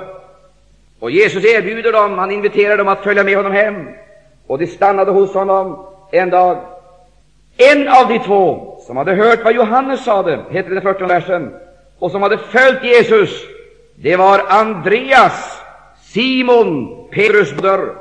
[1.00, 3.88] Och Jesus erbjuder dem, han inviterar dem att följa med honom hem.
[4.46, 6.58] Och de stannade hos honom en dag.
[7.56, 11.54] En av de två som hade hört vad Johannes sade, heter det i 40 versen,
[11.98, 13.30] och som hade följt Jesus,
[13.94, 15.62] det var Andreas,
[16.02, 17.96] Simon, Petrus bror.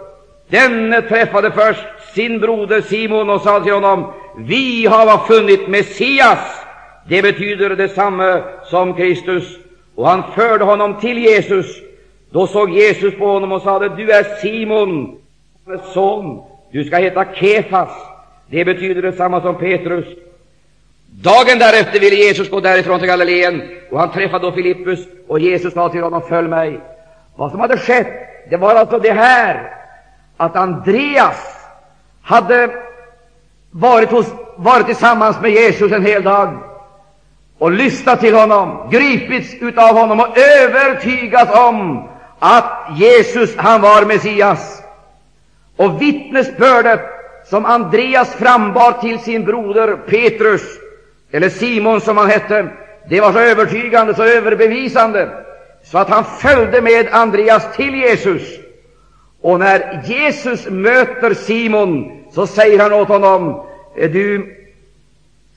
[0.48, 6.66] Denne träffade först sin broder Simon och sa till honom, vi har funnit Messias.
[7.10, 9.58] Det betyder detsamma som Kristus.
[9.96, 11.66] Och han förde honom till Jesus.
[12.30, 15.18] Då såg Jesus på honom och sade, du är Simon,
[15.94, 17.90] son, du ska heta Kefas.
[18.48, 20.06] Det betyder detsamma som Petrus.
[21.22, 23.62] Dagen därefter ville Jesus gå därifrån till Galileen,
[23.92, 26.80] och han träffade då Filippus, och Jesus sa till honom, följ mig.
[27.36, 28.08] Vad som hade skett,
[28.50, 29.74] det var alltså det här,
[30.38, 31.68] att Andreas
[32.22, 32.70] hade
[33.72, 36.64] varit, hos, varit tillsammans med Jesus en hel dag
[37.58, 42.10] och lyssnat till honom, gripits utav honom och övertygats om
[42.40, 44.82] att Jesus, han var Messias.
[45.76, 47.02] Och vittnesbördet
[47.50, 50.62] som Andreas frambar till sin broder Petrus,
[51.32, 52.68] eller Simon som han hette,
[53.10, 55.30] det var så övertygande, så överbevisande,
[55.84, 58.42] så att han följde med Andreas till Jesus.
[59.42, 63.66] Och när Jesus möter Simon, så säger han åt honom,
[63.96, 64.56] du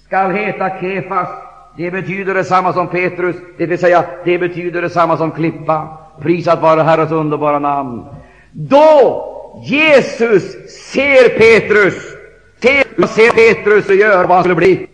[0.06, 1.28] skall heta Kefas.
[1.76, 5.98] Det betyder detsamma som Petrus, det vill säga, det betyder detsamma som klippa.
[6.22, 8.04] Prisat vare Herrens underbara namn.
[8.52, 9.28] Då
[9.64, 10.42] Jesus
[10.92, 11.94] ser Petrus,
[12.62, 14.86] ser, ser Petrus och gör vad han skulle bli.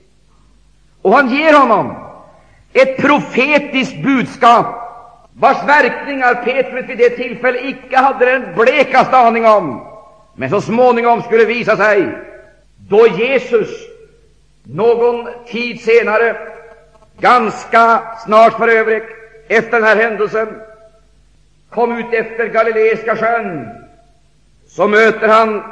[1.09, 1.95] Och han ger honom
[2.73, 4.67] ett profetiskt budskap,
[5.33, 9.87] vars verkningar Petrus vid det tillfället icke hade den blekaste aning om,
[10.35, 12.09] men så småningom skulle visa sig,
[12.89, 13.69] då Jesus
[14.63, 16.37] någon tid senare,
[17.21, 19.09] ganska snart för övrigt,
[19.49, 20.49] efter den här händelsen,
[21.71, 23.69] kom ut efter Galileiska sjön,
[24.67, 25.63] så möter han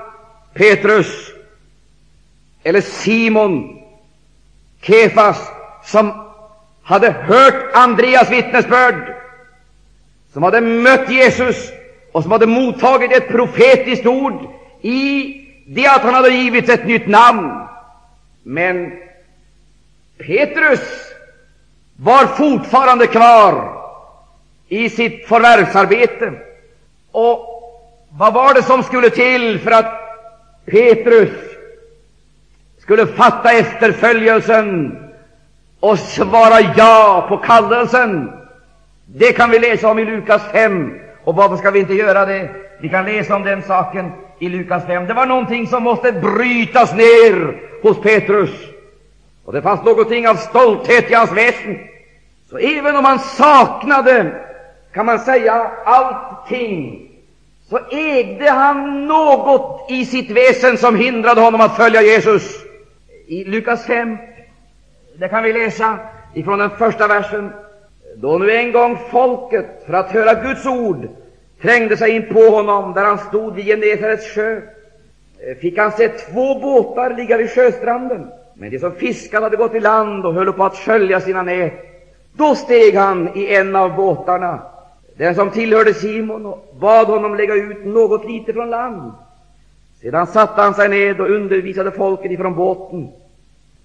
[0.55, 1.31] Petrus,
[2.63, 3.76] eller Simon,
[4.87, 5.51] Kefas,
[5.85, 6.13] som
[6.83, 9.15] hade hört Andreas vittnesbörd,
[10.33, 11.73] som hade mött Jesus
[12.13, 14.49] och som hade mottagit ett profetiskt ord
[14.81, 15.33] i
[15.67, 17.67] det att han hade givits ett nytt namn.
[18.43, 18.93] Men
[20.19, 20.81] Petrus
[21.97, 23.73] var fortfarande kvar
[24.69, 26.33] i sitt förvärvsarbete.
[27.11, 27.63] Och
[28.11, 30.01] vad var det som skulle till för att
[30.67, 31.46] Petrus
[32.87, 34.99] skulle fatta efterföljelsen
[35.81, 38.33] och svara ja på kallelsen?
[39.07, 40.95] Det kan vi läsa om i Lukas 5.
[41.25, 42.51] Och varför ska vi inte göra det?
[42.81, 45.07] Vi kan läsa om den saken i Lukas 5.
[45.07, 48.51] Det var någonting som måste brytas ner hos Petrus.
[49.45, 51.79] Och det fanns någonting av stolthet i hans väsen.
[52.51, 54.33] Så även om han saknade,
[54.95, 57.09] kan man säga, allting,
[57.71, 62.66] så ägde han något i sitt väsen som hindrade honom att följa Jesus.
[63.29, 64.17] I Lukas 5,
[65.19, 65.99] där kan vi läsa
[66.35, 67.53] ifrån den första versen.
[68.17, 71.09] Då nu en gång folket, för att höra Guds ord,
[71.63, 76.09] trängde sig in på honom där han stod vid Genesarets sjö, eh, fick han se
[76.09, 78.31] två båtar ligga vid sjöstranden.
[78.55, 81.73] Men de som fiskade hade gått i land och höll på att skölja sina nät.
[82.33, 84.63] Då steg han i en av båtarna,
[85.17, 89.13] den som tillhörde Simon, och bad honom lägga ut något lite från land.
[90.01, 93.09] Sedan satte han sig ned och undervisade folket ifrån båten.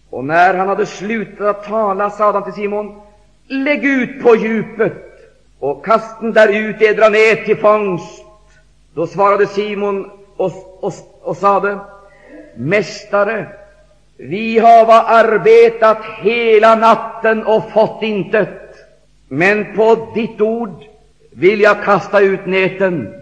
[0.10, 3.02] Och när han hade slutat att tala sade han till Simon,
[3.48, 4.94] lägg ut på djupet
[5.60, 8.26] och kasten där ut edra ner till fångst.
[8.94, 11.80] Då svarade Simon och, och, och sade,
[12.56, 13.48] Mästare,
[14.18, 18.76] vi hava arbetat hela natten och fått intet,
[19.28, 20.84] men på ditt ord
[21.32, 23.14] vill jag kasta ut näten.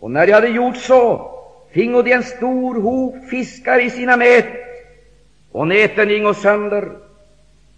[0.00, 1.31] Och när de hade gjort så,
[1.72, 4.46] fingo de en stor hop fiskar i sina nät,
[5.52, 6.88] och näten gingo sönder.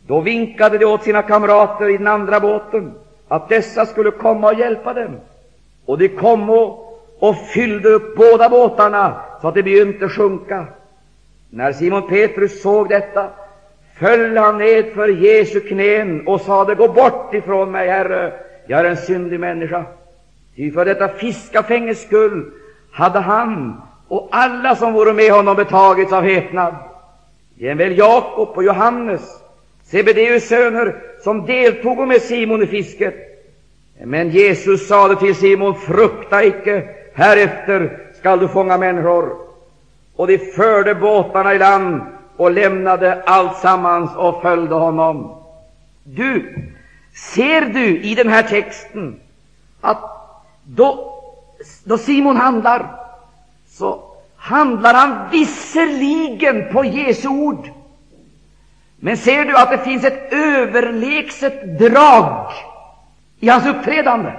[0.06, 2.92] Då vinkade de åt sina kamrater i den andra båten
[3.28, 5.16] att dessa skulle komma och hjälpa dem.
[5.86, 10.66] Och de kom och, och fyllde upp båda båtarna så att de begynte sjunka.
[11.50, 13.30] När Simon Petrus såg detta
[13.98, 18.32] föll han ned för Jesu knän och sade, Gå bort ifrån mig, Herre,
[18.66, 19.84] jag är en syndig människa.
[20.56, 22.52] Ty för detta fiskafänges skull
[22.94, 26.74] hade han och alla som vore med honom betagits av häpnad.
[27.54, 29.22] Jämväl Jakob och Johannes,
[29.84, 33.14] Sebedeus söner, som deltog med Simon i fisket.
[34.04, 39.36] Men Jesus sade till Simon, frukta icke, härefter skall du fånga människor.
[40.16, 42.02] Och de förde båtarna i land
[42.36, 45.36] och lämnade alltsammans och följde honom.
[46.04, 46.54] Du,
[47.34, 49.20] ser du i den här texten
[49.80, 50.00] att
[50.64, 51.13] då,
[51.84, 52.86] då Simon handlar,
[53.68, 54.02] så
[54.36, 57.68] handlar han visserligen på Jesu ord.
[58.96, 62.52] Men ser du att det finns ett överlägset drag
[63.40, 64.32] i hans uppträdande?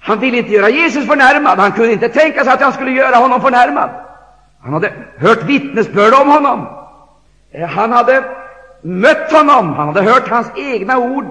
[0.00, 1.58] Han ville inte göra Jesus förnärmad.
[1.58, 3.90] Han kunde inte tänka sig att han skulle göra honom förnärmad.
[4.62, 6.66] Han hade hört vittnesbörd om honom.
[7.52, 8.24] Eh, han hade
[8.82, 9.72] mött honom.
[9.72, 11.26] Han hade hört hans egna ord.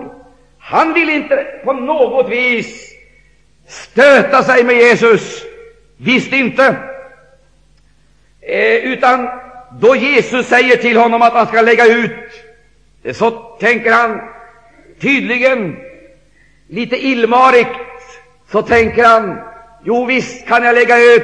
[0.59, 2.92] Han ville inte på något vis
[3.67, 5.43] stöta sig med Jesus.
[5.97, 6.75] Visst inte.
[8.41, 9.29] Eh, utan
[9.79, 12.11] då Jesus säger till honom att han ska lägga ut,
[13.13, 14.21] så tänker han
[15.01, 15.77] tydligen
[16.67, 17.69] lite illmarigt,
[18.51, 19.39] så tänker han,
[19.83, 21.23] jo visst kan jag lägga ut,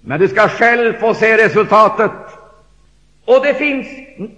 [0.00, 2.10] men du ska själv få se resultatet.
[3.24, 3.86] Och det finns,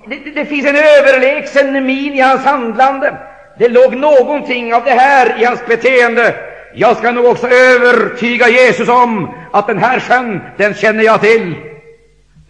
[0.06, 3.16] det, det finns en överlägsen min i hans handlande.
[3.58, 6.49] Det låg någonting av det här i hans beteende.
[6.74, 11.54] Jag ska nog också övertyga Jesus om att den här sjön, den känner jag till.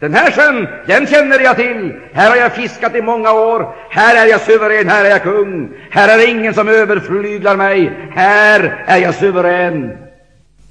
[0.00, 2.00] Den här sjön, den känner jag till.
[2.12, 3.74] Här har jag fiskat i många år.
[3.90, 5.70] Här är jag suverän, här är jag kung.
[5.90, 7.92] Här är det ingen som överflyglar mig.
[8.14, 9.98] Här är jag suverän.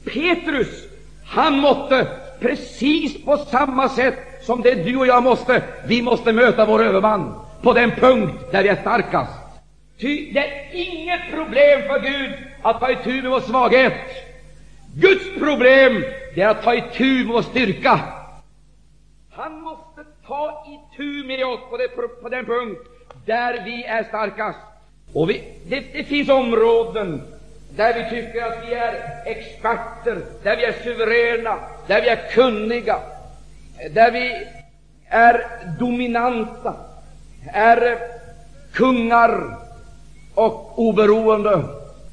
[0.05, 0.67] Petrus,
[1.25, 2.07] han måtte
[2.39, 7.33] precis på samma sätt som det du och jag måste, vi måste möta vår överman
[7.61, 9.38] på den punkt där vi är starkast.
[9.99, 13.93] Ty det är inget problem för Gud att ta itu med vår svaghet.
[14.95, 16.03] Guds problem
[16.35, 17.99] det är att ta itu med vår styrka.
[19.31, 21.87] Han måste ta itu med oss på, det,
[22.21, 22.81] på den punkt
[23.25, 24.59] där vi är starkast.
[25.13, 27.21] Och vi, det, det finns områden
[27.75, 28.93] där vi tycker att vi är
[29.25, 32.99] experter, där vi är suveräna, där vi är kunniga,
[33.91, 34.47] där vi
[35.07, 35.45] är
[35.79, 36.75] dominanta,
[37.53, 37.97] är
[38.73, 39.57] kungar
[40.39, 41.63] och oberoende.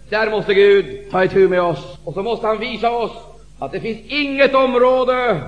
[0.09, 1.99] Där måste Gud ta itu med oss.
[2.05, 3.13] Och så måste han visa oss
[3.59, 5.41] att det finns inget område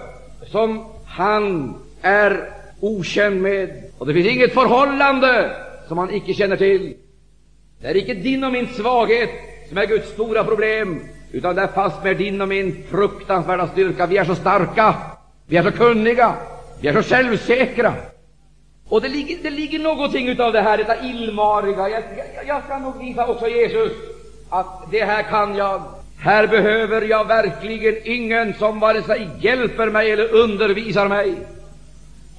[0.47, 2.51] som han är
[2.81, 3.83] okänd med.
[3.99, 5.51] Och det finns inget förhållande
[5.89, 6.95] som han icke känner till.
[7.81, 9.31] Det är icke din och min svaghet
[9.68, 11.01] som är Guds stora problem,
[11.33, 14.07] utan det är fastmer din och min fruktansvärda styrka.
[14.07, 14.95] Vi är så starka,
[15.47, 16.35] vi är så kunniga,
[16.81, 17.95] vi är så självsäkra.
[18.89, 21.89] Och det ligger, det ligger någonting utav det här, detta illmariga.
[21.89, 23.93] Jag, jag, jag ska nog visa också Jesus
[24.49, 25.82] att det här kan jag.
[26.20, 31.34] Här behöver jag verkligen ingen som vare sig hjälper mig eller undervisar mig,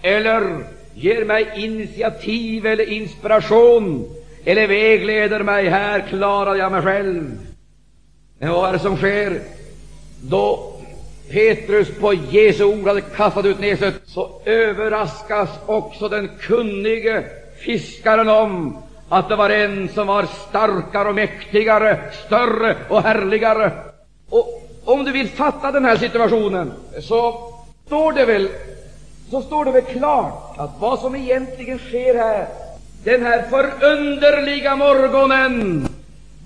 [0.01, 4.09] eller ger mig initiativ eller inspiration,
[4.45, 5.69] eller vägleder mig.
[5.69, 7.39] Här klarar jag mig själv.
[8.39, 9.41] Men vad är det som sker
[10.21, 10.78] då
[11.31, 17.23] Petrus på Jesu ord hade kastat ut näset, så överraskas också den kunnige
[17.59, 18.77] fiskaren om
[19.09, 23.71] att det var en som var starkare och mäktigare, större och härligare.
[24.29, 26.71] Och om du vill fatta den här situationen,
[27.01, 27.53] så
[27.85, 28.49] står det väl,
[29.31, 32.47] så står det väl klart att vad som egentligen sker här,
[33.03, 35.87] den här förunderliga morgonen,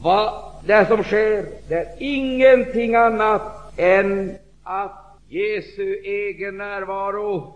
[0.01, 0.33] vad
[0.65, 3.41] det som sker, det är ingenting annat
[3.77, 7.55] än att Jesu egen närvaro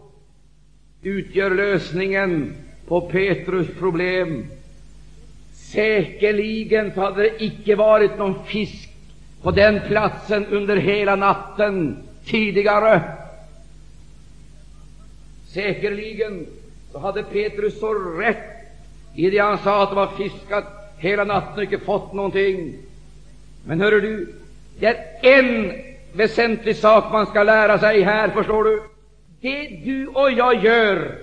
[1.02, 2.56] utgör lösningen
[2.88, 4.46] på Petrus problem.
[5.54, 8.90] Säkerligen hade det icke varit någon fisk
[9.42, 13.02] på den platsen under hela natten tidigare.
[15.48, 16.46] Säkerligen
[16.92, 18.38] så hade Petrus så rätt
[19.16, 20.66] i det han sa att det var fiskat
[20.98, 22.74] hela natten och icke fått någonting.
[23.66, 24.34] Men hör du,
[24.80, 28.82] det är en väsentlig sak man ska lära sig här, förstår du.
[29.42, 31.16] Det du och jag gör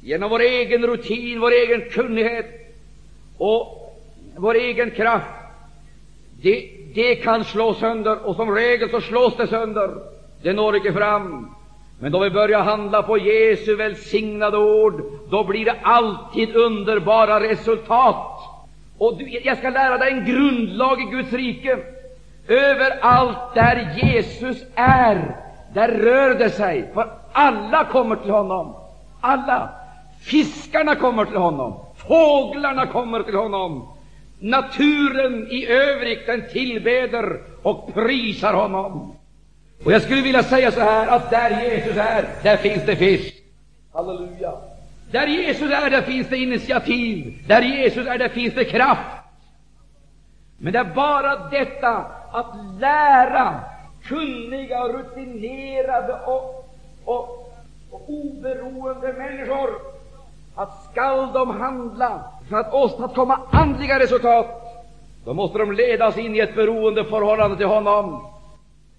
[0.00, 2.46] genom vår egen rutin, vår egen kunnighet
[3.38, 3.94] och
[4.36, 5.26] vår egen kraft,
[6.42, 9.90] det, det kan slås sönder, och som regel så slås det sönder.
[10.42, 11.54] Det når icke fram.
[12.00, 18.40] Men då vi börjar handla på Jesu välsignade ord, då blir det alltid underbara resultat.
[18.98, 21.78] Och du, jag ska lära dig en grundlag i Guds rike.
[22.48, 25.36] Överallt där Jesus är,
[25.74, 28.74] där rör det sig, för alla kommer till honom.
[29.20, 29.70] Alla.
[30.20, 33.88] Fiskarna kommer till honom, fåglarna kommer till honom,
[34.38, 39.16] naturen i övrigt den tillbeder och prisar honom.
[39.84, 43.34] Och jag skulle vilja säga så här, att där Jesus är, där finns det fisk.
[43.92, 44.52] Halleluja!
[45.10, 47.44] Där Jesus är, där finns det initiativ.
[47.46, 49.00] Där Jesus är, där finns det kraft.
[50.58, 53.60] Men det är bara detta att lära
[54.04, 56.68] kunniga, rutinerade och,
[57.04, 57.52] och,
[57.90, 59.70] och oberoende människor
[60.54, 64.46] att skall de handla för att åstadkomma andliga resultat,
[65.24, 68.26] då måste de ledas in i ett beroende förhållande till honom.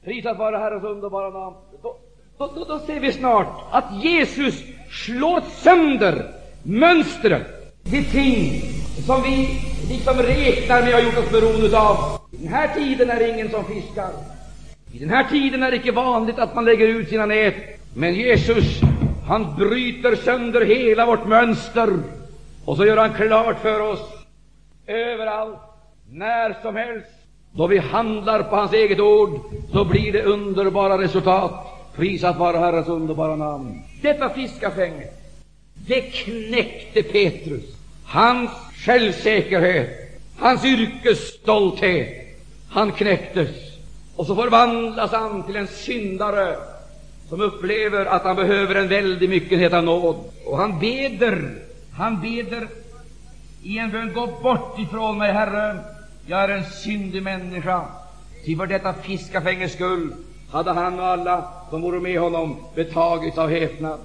[0.03, 1.55] Prisat vare Herrens underbara namn.
[1.81, 1.95] Då,
[2.38, 6.31] då, då, då ser vi snart att Jesus slår sönder
[6.63, 8.61] mönstret, de ting
[9.05, 12.19] som vi liksom räknar med och har gjort oss beroende av.
[12.31, 14.09] I den här tiden är det ingen som fiskar.
[14.91, 17.55] I den här tiden är det icke vanligt att man lägger ut sina nät.
[17.93, 18.81] Men Jesus,
[19.27, 21.89] han bryter sönder hela vårt mönster
[22.65, 23.99] och så gör han klart för oss
[24.87, 25.59] överallt,
[26.11, 27.07] när som helst,
[27.51, 29.39] då vi handlar på hans eget ord,
[29.71, 31.51] så blir det underbara resultat.
[31.95, 33.81] Prisat vara Herrens underbara namn.
[34.01, 35.07] Detta fiskafänge,
[35.73, 37.63] det knäckte Petrus.
[38.05, 38.51] Hans
[38.86, 39.89] självsäkerhet,
[40.38, 42.38] hans yrkesstolthet,
[42.69, 43.49] han knäcktes.
[44.15, 46.55] Och så förvandlas han till en syndare
[47.29, 50.15] som upplever att han behöver en väldig myckenhet av nåd.
[50.45, 51.51] Och han beder,
[51.97, 52.67] han beder
[53.63, 55.79] i en bön, gå bort ifrån mig, Herre,
[56.25, 57.86] jag är en syndig människa.
[58.45, 60.13] Ty för detta fiskafänges skull
[60.51, 63.99] hade han och alla som vore med honom betagits av häpnad.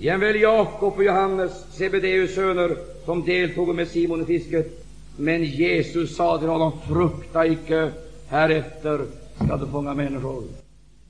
[0.00, 4.84] Jämväl Jakob och Johannes, Sebedeus söner, som deltog med Simon i fisket.
[5.16, 7.90] Men Jesus sa till honom, frukta icke,
[8.28, 9.00] härefter
[9.44, 10.42] skall du fånga människor.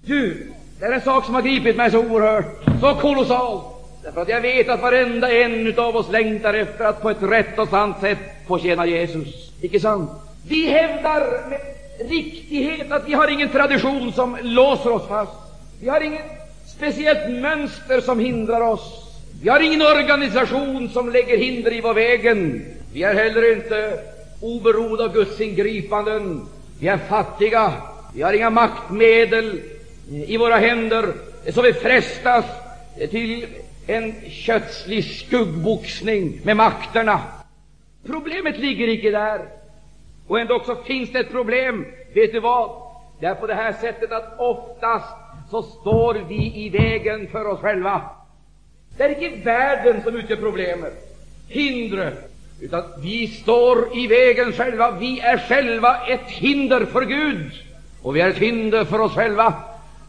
[0.04, 3.62] Du, det är en sak som har gripit mig så oerhört, så kolossalt.
[4.02, 7.58] Därför att jag vet att varenda en av oss längtar efter att på ett rätt
[7.58, 9.52] och sant sätt få tjäna Jesus.
[9.60, 10.10] Icke sant?
[10.48, 11.60] Vi hävdar med
[12.10, 15.32] riktighet att vi har ingen tradition som låser oss fast.
[15.80, 16.22] Vi har ingen
[16.78, 19.04] speciellt mönster som hindrar oss.
[19.42, 22.64] Vi har ingen organisation som lägger hinder i vår vägen.
[22.92, 24.00] Vi är heller inte
[24.40, 26.46] oberoende av Guds ingripanden.
[26.80, 27.72] Vi är fattiga.
[28.14, 29.60] Vi har inga maktmedel
[30.10, 31.12] i våra händer
[31.54, 32.44] så vi frestas
[33.10, 33.46] till
[33.86, 37.20] en kötslig skuggboxning med makterna.
[38.06, 39.40] Problemet ligger icke där.
[40.26, 41.86] Och ändå också finns det ett problem.
[42.14, 42.70] Vet du vad?
[43.20, 47.60] Det är på det här sättet att oftast så står vi i vägen för oss
[47.60, 48.02] själva.
[48.96, 51.16] Det är icke världen som utgör problemet,
[51.48, 52.30] hindret,
[52.60, 54.90] utan vi står i vägen själva.
[54.90, 57.52] Vi är själva ett hinder för Gud,
[58.02, 59.54] och vi är ett hinder för oss själva.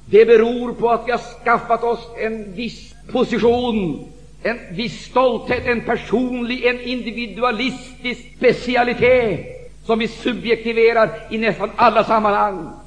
[0.05, 4.07] Det beror på att vi har skaffat oss en viss position,
[4.43, 12.78] en viss stolthet, en personlig, en individualistisk specialitet som vi subjektiverar i nästan alla sammanhang.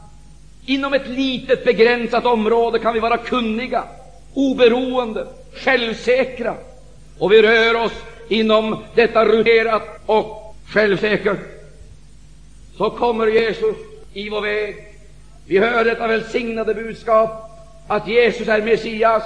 [0.67, 3.85] Inom ett litet begränsat område kan vi vara kunniga,
[4.35, 6.55] oberoende, självsäkra,
[7.19, 7.93] och vi rör oss
[8.29, 11.39] inom detta ruterat och självsäkert.
[12.77, 13.77] Så kommer Jesus
[14.13, 14.77] i vår väg.
[15.47, 17.51] Vi hör detta välsignade budskap
[17.89, 19.23] att Jesus är Messias.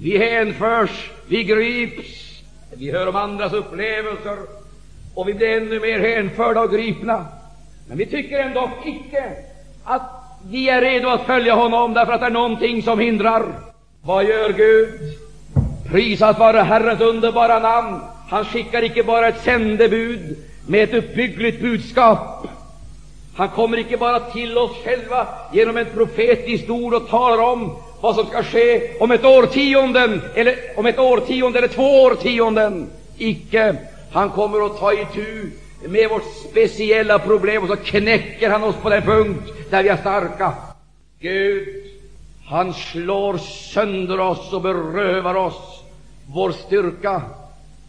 [0.00, 2.42] Vi hänförs, vi grips,
[2.72, 4.36] vi hör om andras upplevelser
[5.14, 7.26] och vi blir ännu mer hänförda och gripna.
[7.88, 9.32] Men vi tycker ändå icke
[9.84, 10.15] att
[10.50, 13.44] vi är redo att följa honom därför att det är någonting som hindrar.
[14.02, 14.88] Vad gör Gud?
[15.90, 18.00] Prisat vare Herrens underbara namn.
[18.30, 20.36] Han skickar icke bara ett sändebud
[20.66, 22.48] med ett uppbyggligt budskap.
[23.36, 28.14] Han kommer icke bara till oss själva genom ett profetiskt ord och talar om vad
[28.14, 32.90] som ska ske om ett årtionde, eller om ett årtionde eller två årtionden.
[33.18, 33.76] Icke.
[34.12, 35.50] Han kommer att ta itu
[35.84, 39.96] med vårt speciella problem och så knäcker han oss på den punkt där vi är
[39.96, 40.52] starka.
[41.20, 41.68] Gud,
[42.46, 43.38] han slår
[43.72, 45.82] sönder oss och berövar oss
[46.34, 47.22] vår styrka.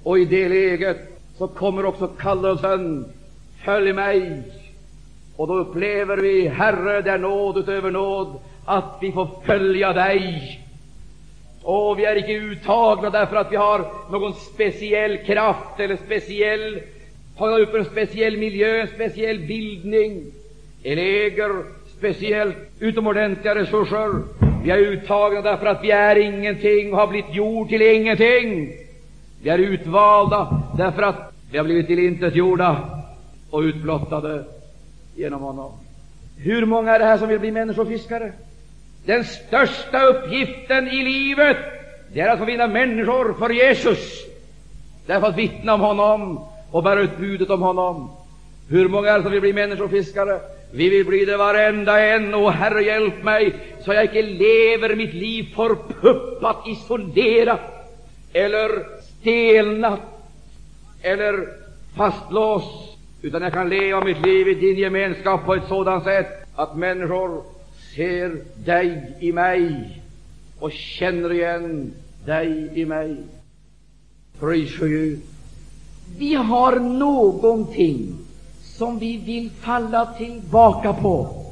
[0.03, 0.97] Och i det läget
[1.37, 3.05] så kommer också kallelsen
[3.65, 4.43] Följ mig.
[5.35, 10.59] Och då upplever vi, Herre, det är nåd utöver nåd, att vi får följa dig.
[11.63, 16.81] Och vi är icke uttagna därför att vi har någon speciell kraft eller speciell,
[17.37, 20.25] tagit upp en speciell miljö, en speciell bildning,
[20.83, 21.51] eller äger
[21.97, 24.21] speciellt utomordentliga resurser.
[24.63, 28.71] Vi är uttagna därför att vi är ingenting och har blivit gjord till ingenting.
[29.41, 32.89] Vi är utvalda därför att vi har blivit tillintetgjorda
[33.49, 34.43] och utblottade
[35.15, 35.71] genom honom.
[36.37, 38.31] Hur många är det här som vill bli människofiskare?
[39.05, 41.57] Den största uppgiften i livet,
[42.13, 44.25] det är att få vinna människor för Jesus.
[45.05, 46.39] Därför att vittna om honom
[46.71, 48.09] och bära ut budet om honom.
[48.69, 50.39] Hur många är det som vill bli människofiskare?
[50.71, 52.33] Vi vill bli det varenda en.
[52.33, 53.55] Och Herre, hjälp mig
[53.85, 57.59] så jag icke lever mitt liv förpuppat, isolerat
[58.33, 59.99] eller stelnat
[61.01, 61.47] eller
[61.97, 66.77] fastlåst, utan jag kan leva mitt liv i din gemenskap på ett sådant sätt att
[66.77, 67.43] människor
[67.95, 70.01] ser dig i mig
[70.59, 71.93] och känner igen
[72.25, 73.17] dig i mig.
[74.39, 75.19] Pris för Gud.
[76.17, 78.17] Vi har någonting
[78.77, 81.43] som vi vill falla tillbaka på.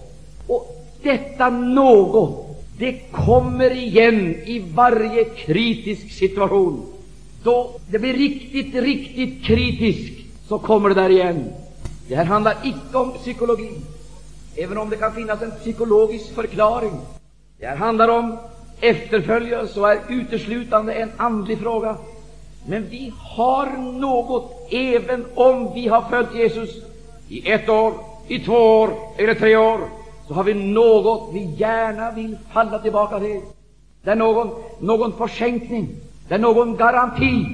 [0.48, 2.46] Och detta något,
[2.78, 6.86] det kommer igen i varje kritisk situation.
[7.44, 11.54] Då det blir riktigt, riktigt kritiskt, så kommer det där igen.
[12.08, 13.72] Det här handlar icke om psykologi,
[14.56, 16.92] även om det kan finnas en psykologisk förklaring.
[17.60, 18.38] Det här handlar om
[18.82, 21.98] efterföljelse och är uteslutande en andlig fråga.
[22.68, 23.66] Men vi har
[24.00, 26.70] något, även om vi har följt Jesus
[27.30, 27.94] i ett år,
[28.28, 29.82] i två år eller tre år,
[30.28, 33.42] så har vi något vi gärna vill falla tillbaka till.
[34.04, 34.50] Det är någon,
[34.80, 35.90] någon försänkning,
[36.28, 37.46] det är någon garanti,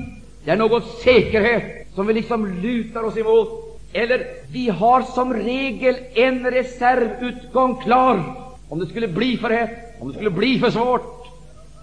[0.46, 3.50] det är någon säkerhet som vi liksom lutar oss emot.
[3.94, 8.24] Eller vi har som regel en reservutgång klar
[8.70, 11.21] om det skulle bli för hett, om det skulle bli för svårt,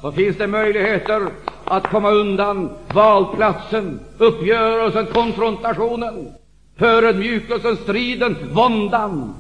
[0.01, 1.29] så finns det möjligheter
[1.65, 6.33] att komma undan valplatsen, uppgörelsen, konfrontationen,
[6.77, 9.35] förödmjukelsen, striden, våndan.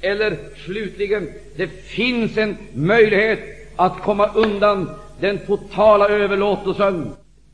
[0.00, 3.40] Eller slutligen, det finns en möjlighet
[3.76, 4.90] att komma undan
[5.20, 7.10] den totala överlåtelsen.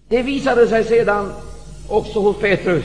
[0.09, 1.33] Det visade sig sedan
[1.89, 2.85] också hos Petrus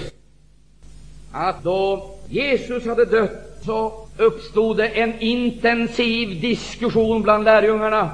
[1.31, 8.09] att då Jesus hade dött så uppstod det en intensiv diskussion bland lärjungarna.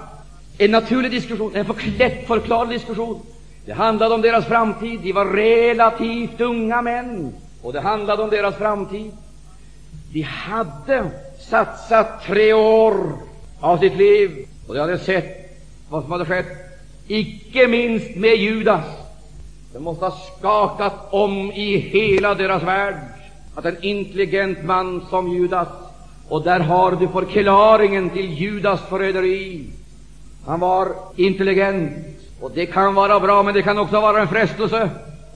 [0.58, 1.66] En naturlig diskussion, en
[1.98, 3.22] lättförklarlig diskussion.
[3.66, 5.00] Det handlade om deras framtid.
[5.04, 9.12] De var relativt unga män, och det handlade om deras framtid.
[10.14, 12.96] De hade satsat tre år
[13.60, 16.48] av sitt liv, och de hade sett vad som hade skett,
[17.08, 18.86] icke minst med Judas.
[19.74, 22.96] Det måste ha skakat om i hela deras värld
[23.56, 25.68] att en intelligent man som Judas,
[26.30, 29.66] och där har du förklaringen till Judas förräderi.
[30.48, 31.92] Han var intelligent,
[32.42, 34.90] och det kan vara bra, men det kan också vara en frestelse.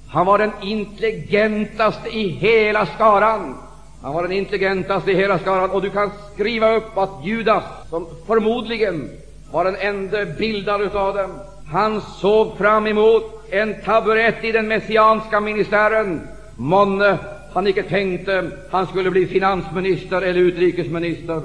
[0.10, 3.56] Han var den intelligentaste i hela skaran.
[4.02, 8.08] Han var den intelligentaste i hela skaran, och du kan skriva upp att Judas, som
[8.28, 9.10] förmodligen
[9.52, 11.32] var den enda bildaren av dem,
[11.72, 16.28] han såg fram emot en taburett i den messianska ministären.
[16.56, 17.18] Månne
[17.54, 21.42] han icke tänkte han skulle bli finansminister eller utrikesminister.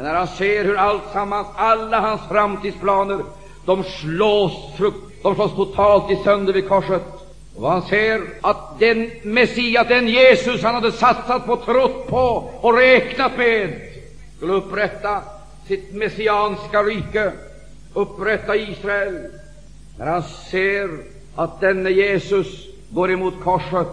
[0.00, 3.18] Men när han ser hur alltsammans, alla hans framtidsplaner,
[3.64, 4.52] de slås,
[5.22, 7.02] de slås totalt i sönder vid korset,
[7.56, 12.76] och han ser att den Messias, den Jesus han hade satsat på, trott på och
[12.76, 13.80] räknat med,
[14.36, 15.20] skulle upprätta
[15.68, 17.32] sitt messianska rike,
[17.94, 19.18] upprätta Israel.
[19.98, 20.88] När han ser
[21.36, 23.88] att denne Jesus går emot korset,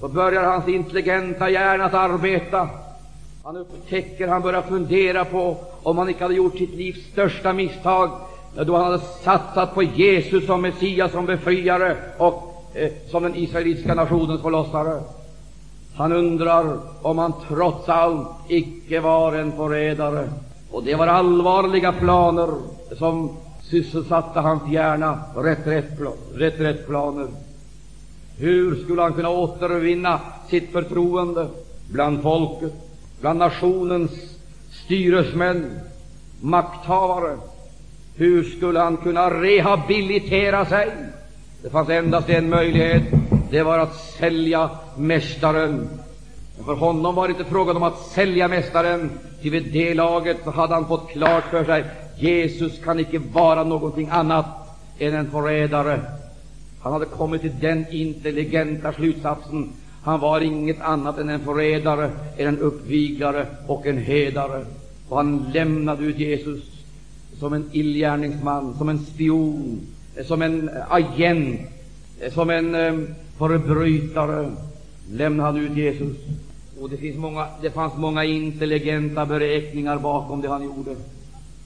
[0.00, 2.68] då börjar hans intelligenta hjärna att arbeta.
[3.48, 8.10] Han upptäcker, han börjar fundera på om han inte hade gjort sitt livs största misstag
[8.66, 13.94] då han hade satsat på Jesus som Messias, som befriare och eh, som den israeliska
[13.94, 15.00] nationens förlossare.
[15.96, 20.28] Han undrar om han trots allt icke var en förrädare.
[20.70, 22.48] Och det var allvarliga planer
[22.98, 25.20] som sysselsatte hans hjärna,
[26.34, 27.28] reträttplaner.
[28.38, 31.46] Hur skulle han kunna återvinna sitt förtroende
[31.90, 32.87] bland folket,
[33.20, 34.10] bland nationens
[34.70, 35.80] styresmän,
[36.40, 37.36] makthavare?
[38.14, 40.88] Hur skulle han kunna rehabilitera sig?
[41.62, 43.02] Det fanns endast en möjlighet,
[43.50, 45.88] det var att sälja Mästaren.
[46.56, 49.10] Men för honom var det inte frågan om att sälja Mästaren,
[49.42, 51.84] ty vid det laget så hade han fått klart för sig
[52.18, 54.46] Jesus kan icke vara någonting annat
[54.98, 56.00] än en förrädare.
[56.82, 59.72] Han hade kommit till den intelligenta slutsatsen
[60.08, 64.64] han var inget annat än en förrädare, en uppviglare och en hedare.
[65.08, 66.64] Och han lämnade ut Jesus
[67.38, 69.80] som en illgärningsman, som en spion,
[70.24, 71.60] som en agent,
[72.32, 72.94] som en eh,
[73.38, 74.50] förbrytare.
[75.12, 76.16] Lämnade han ut Jesus.
[76.80, 80.96] Och det, finns många, det fanns många intelligenta beräkningar bakom det han gjorde.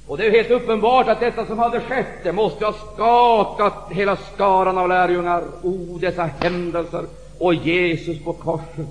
[0.07, 4.17] Och det är helt uppenbart att detta som hade skett, det måste ha skakat hela
[4.17, 5.43] skaran av lärjungar.
[5.63, 7.05] O, oh, dessa händelser
[7.43, 8.87] och Jesus på korset.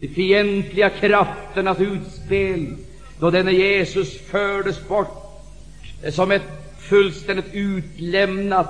[0.00, 2.76] De fientliga krafternas utspel,
[3.20, 5.40] då denne Jesus fördes bort
[6.12, 6.42] som ett
[6.78, 8.68] fullständigt utlämnat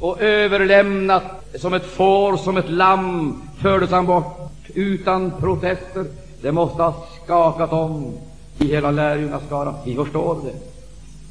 [0.00, 1.22] och överlämnat,
[1.54, 6.04] som ett får, som ett lamm, fördes han bort utan protester.
[6.42, 8.12] Det måste ha skakat om
[8.58, 9.74] i hela lärjungaskaran.
[9.84, 10.58] Vi förstår det.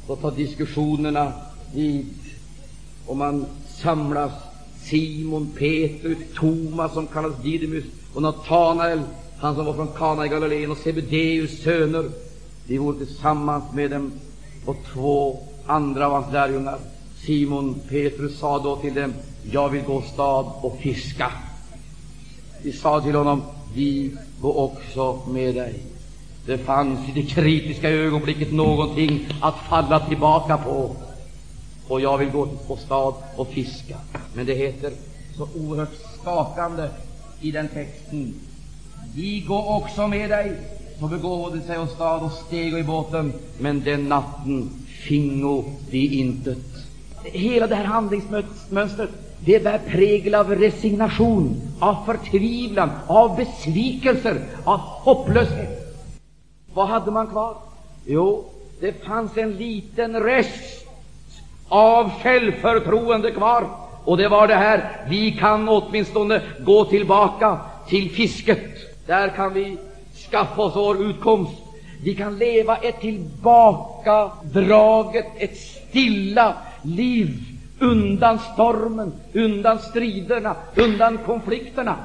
[0.06, 1.32] Så tar diskussionerna
[1.74, 2.06] vid
[3.06, 4.47] och man samlas.
[4.90, 7.84] Simon, Petrus, Thomas som kallas Didymus
[8.14, 9.00] och Natanael,
[9.38, 12.10] han som var från Kana i Galileen, och Sebedeus söner.
[12.66, 14.12] De vore tillsammans med dem
[14.64, 16.78] och två andra av hans lärjungar.
[17.26, 19.14] Simon Petrus sa då till dem,
[19.52, 21.32] jag vill gå stad och fiska.
[22.62, 23.42] De sa till honom,
[23.74, 25.82] vi går också med dig.
[26.46, 30.96] Det fanns i det kritiska ögonblicket någonting att falla tillbaka på.
[31.88, 33.96] Och jag vill gå på stad och fiska.
[34.38, 34.92] Men det heter
[35.36, 36.88] så oerhört skakande
[37.40, 38.34] i den texten.
[39.14, 40.56] Vi går också med dig.
[41.00, 46.58] Så begåvade sig och stad och steg i båten, men den natten fingo de intet.
[47.24, 55.96] Hela det här handlingsmönstret det bär prägel av resignation, av förtvivlan, av besvikelser, av hopplöshet.
[56.74, 57.56] Vad hade man kvar?
[58.06, 58.44] Jo,
[58.80, 60.86] det fanns en liten rest
[61.68, 63.87] av självförtroende kvar.
[64.08, 68.60] Och det var det här, vi kan åtminstone gå tillbaka till fisket.
[69.06, 69.76] Där kan vi
[70.30, 71.52] skaffa oss vår utkomst.
[72.04, 77.34] Vi kan leva ett tillbakadraget, ett stilla, liv
[77.78, 81.96] undan stormen, undan striderna, undan konflikterna.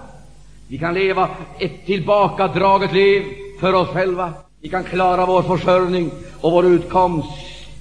[0.68, 1.30] Vi kan leva
[1.60, 3.24] ett tillbakadraget liv
[3.60, 4.34] för oss själva.
[4.62, 7.30] Vi kan klara vår försörjning och vår utkomst.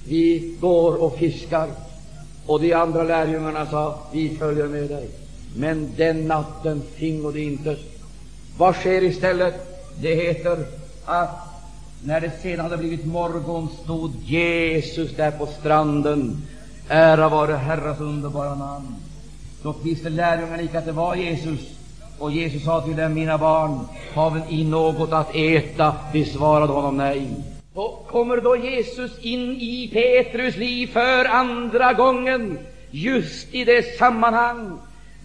[0.07, 1.82] Vi går och fiskar.
[2.45, 5.09] Och de andra lärjungarna sa, vi följer med dig.
[5.55, 7.77] Men den natten fingo de inte.
[8.57, 9.55] Vad sker istället?
[10.01, 10.65] Det heter
[11.05, 11.53] att
[12.03, 16.41] när det sedan hade blivit morgon stod Jesus där på stranden.
[16.89, 18.95] Ära vare Herrens underbara namn.
[19.63, 21.59] Då visste lärjungarna icke att det var Jesus.
[22.19, 23.79] Och Jesus sa till dem, mina barn,
[24.13, 25.95] har ni något att äta?
[26.13, 27.27] De svarade honom nej.
[27.75, 32.59] Och kommer då Jesus in i Petrus liv för andra gången,
[32.91, 34.79] just i det sammanhang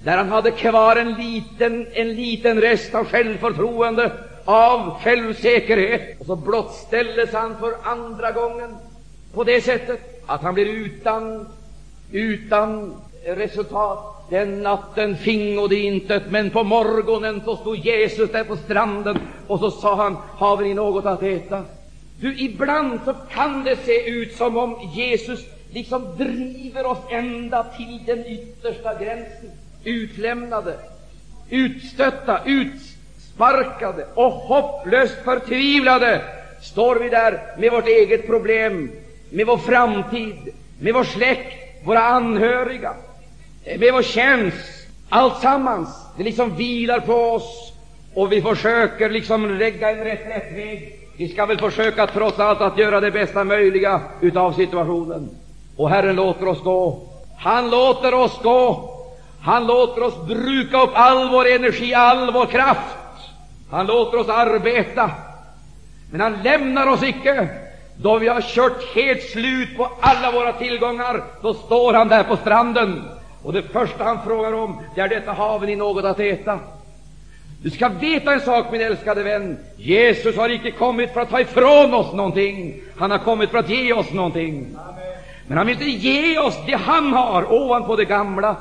[0.04, 4.12] där han hade kvar en liten, en liten rest av självförtroende,
[4.44, 6.20] av självsäkerhet.
[6.20, 8.76] Och så blottställdes han för andra gången
[9.34, 11.48] på det sättet att han blir utan,
[12.12, 12.94] utan
[13.26, 14.26] resultat.
[14.30, 19.58] Den natten fingo de intet, men på morgonen så stod Jesus där på stranden och
[19.58, 21.62] så sa han, har ni något att äta?
[22.20, 25.40] Du, ibland så kan det se ut som om Jesus
[25.72, 29.50] liksom driver oss ända till den yttersta gränsen.
[29.84, 30.78] Utlämnade,
[31.50, 36.22] utstötta, utsparkade och hopplöst förtvivlade
[36.62, 38.90] står vi där med vårt eget problem,
[39.30, 40.36] med vår framtid,
[40.80, 42.94] med vår släkt, våra anhöriga,
[43.78, 44.88] med vår tjänst.
[45.08, 47.72] Alltsammans, det liksom vilar på oss
[48.14, 53.00] och vi försöker liksom lägga en reträttväg vi ska väl försöka trots allt att göra
[53.00, 55.30] det bästa möjliga utav situationen.
[55.76, 57.00] Och Herren låter oss gå.
[57.38, 58.94] Han låter oss gå.
[59.40, 62.96] Han låter oss bruka upp all vår energi, all vår kraft.
[63.70, 65.10] Han låter oss arbeta.
[66.10, 67.48] Men han lämnar oss icke.
[67.96, 72.36] Då vi har kört helt slut på alla våra tillgångar, då står han där på
[72.36, 73.04] stranden.
[73.42, 76.58] Och det första han frågar om, det är detta, har ni något att äta?
[77.62, 79.58] Du ska veta en sak, min älskade vän.
[79.76, 82.80] Jesus har icke kommit för att ta ifrån oss någonting.
[82.96, 84.76] Han har kommit för att ge oss någonting.
[85.46, 88.56] Men han vill inte ge oss det han har ovanpå det gamla,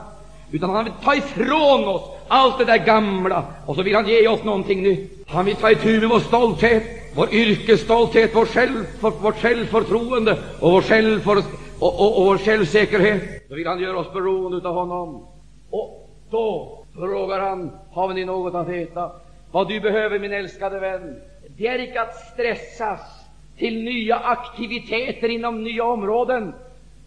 [0.52, 4.28] utan han vill ta ifrån oss allt det där gamla, och så vill han ge
[4.28, 5.28] oss någonting nytt.
[5.28, 6.84] Han vill ta itu med vår stolthet,
[7.16, 11.38] vår yrkesstolthet, vår själv, vårt självförtroende och vår, självför,
[11.80, 13.50] och, och, och vår självsäkerhet.
[13.50, 15.28] Då vill han göra oss beroende av honom.
[15.70, 19.12] Och då frågar han, har ni något att äta?
[19.52, 21.22] Vad du behöver, min älskade vän,
[21.58, 23.26] det är icke att stressas
[23.58, 26.54] till nya aktiviteter inom nya områden.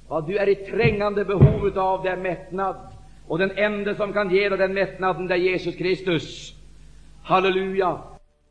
[0.09, 2.77] Vad du är i trängande behov av, det är mättnad.
[3.27, 6.55] Och den enda som kan ge dig den mättnaden, det är Jesus Kristus.
[7.23, 7.99] Halleluja!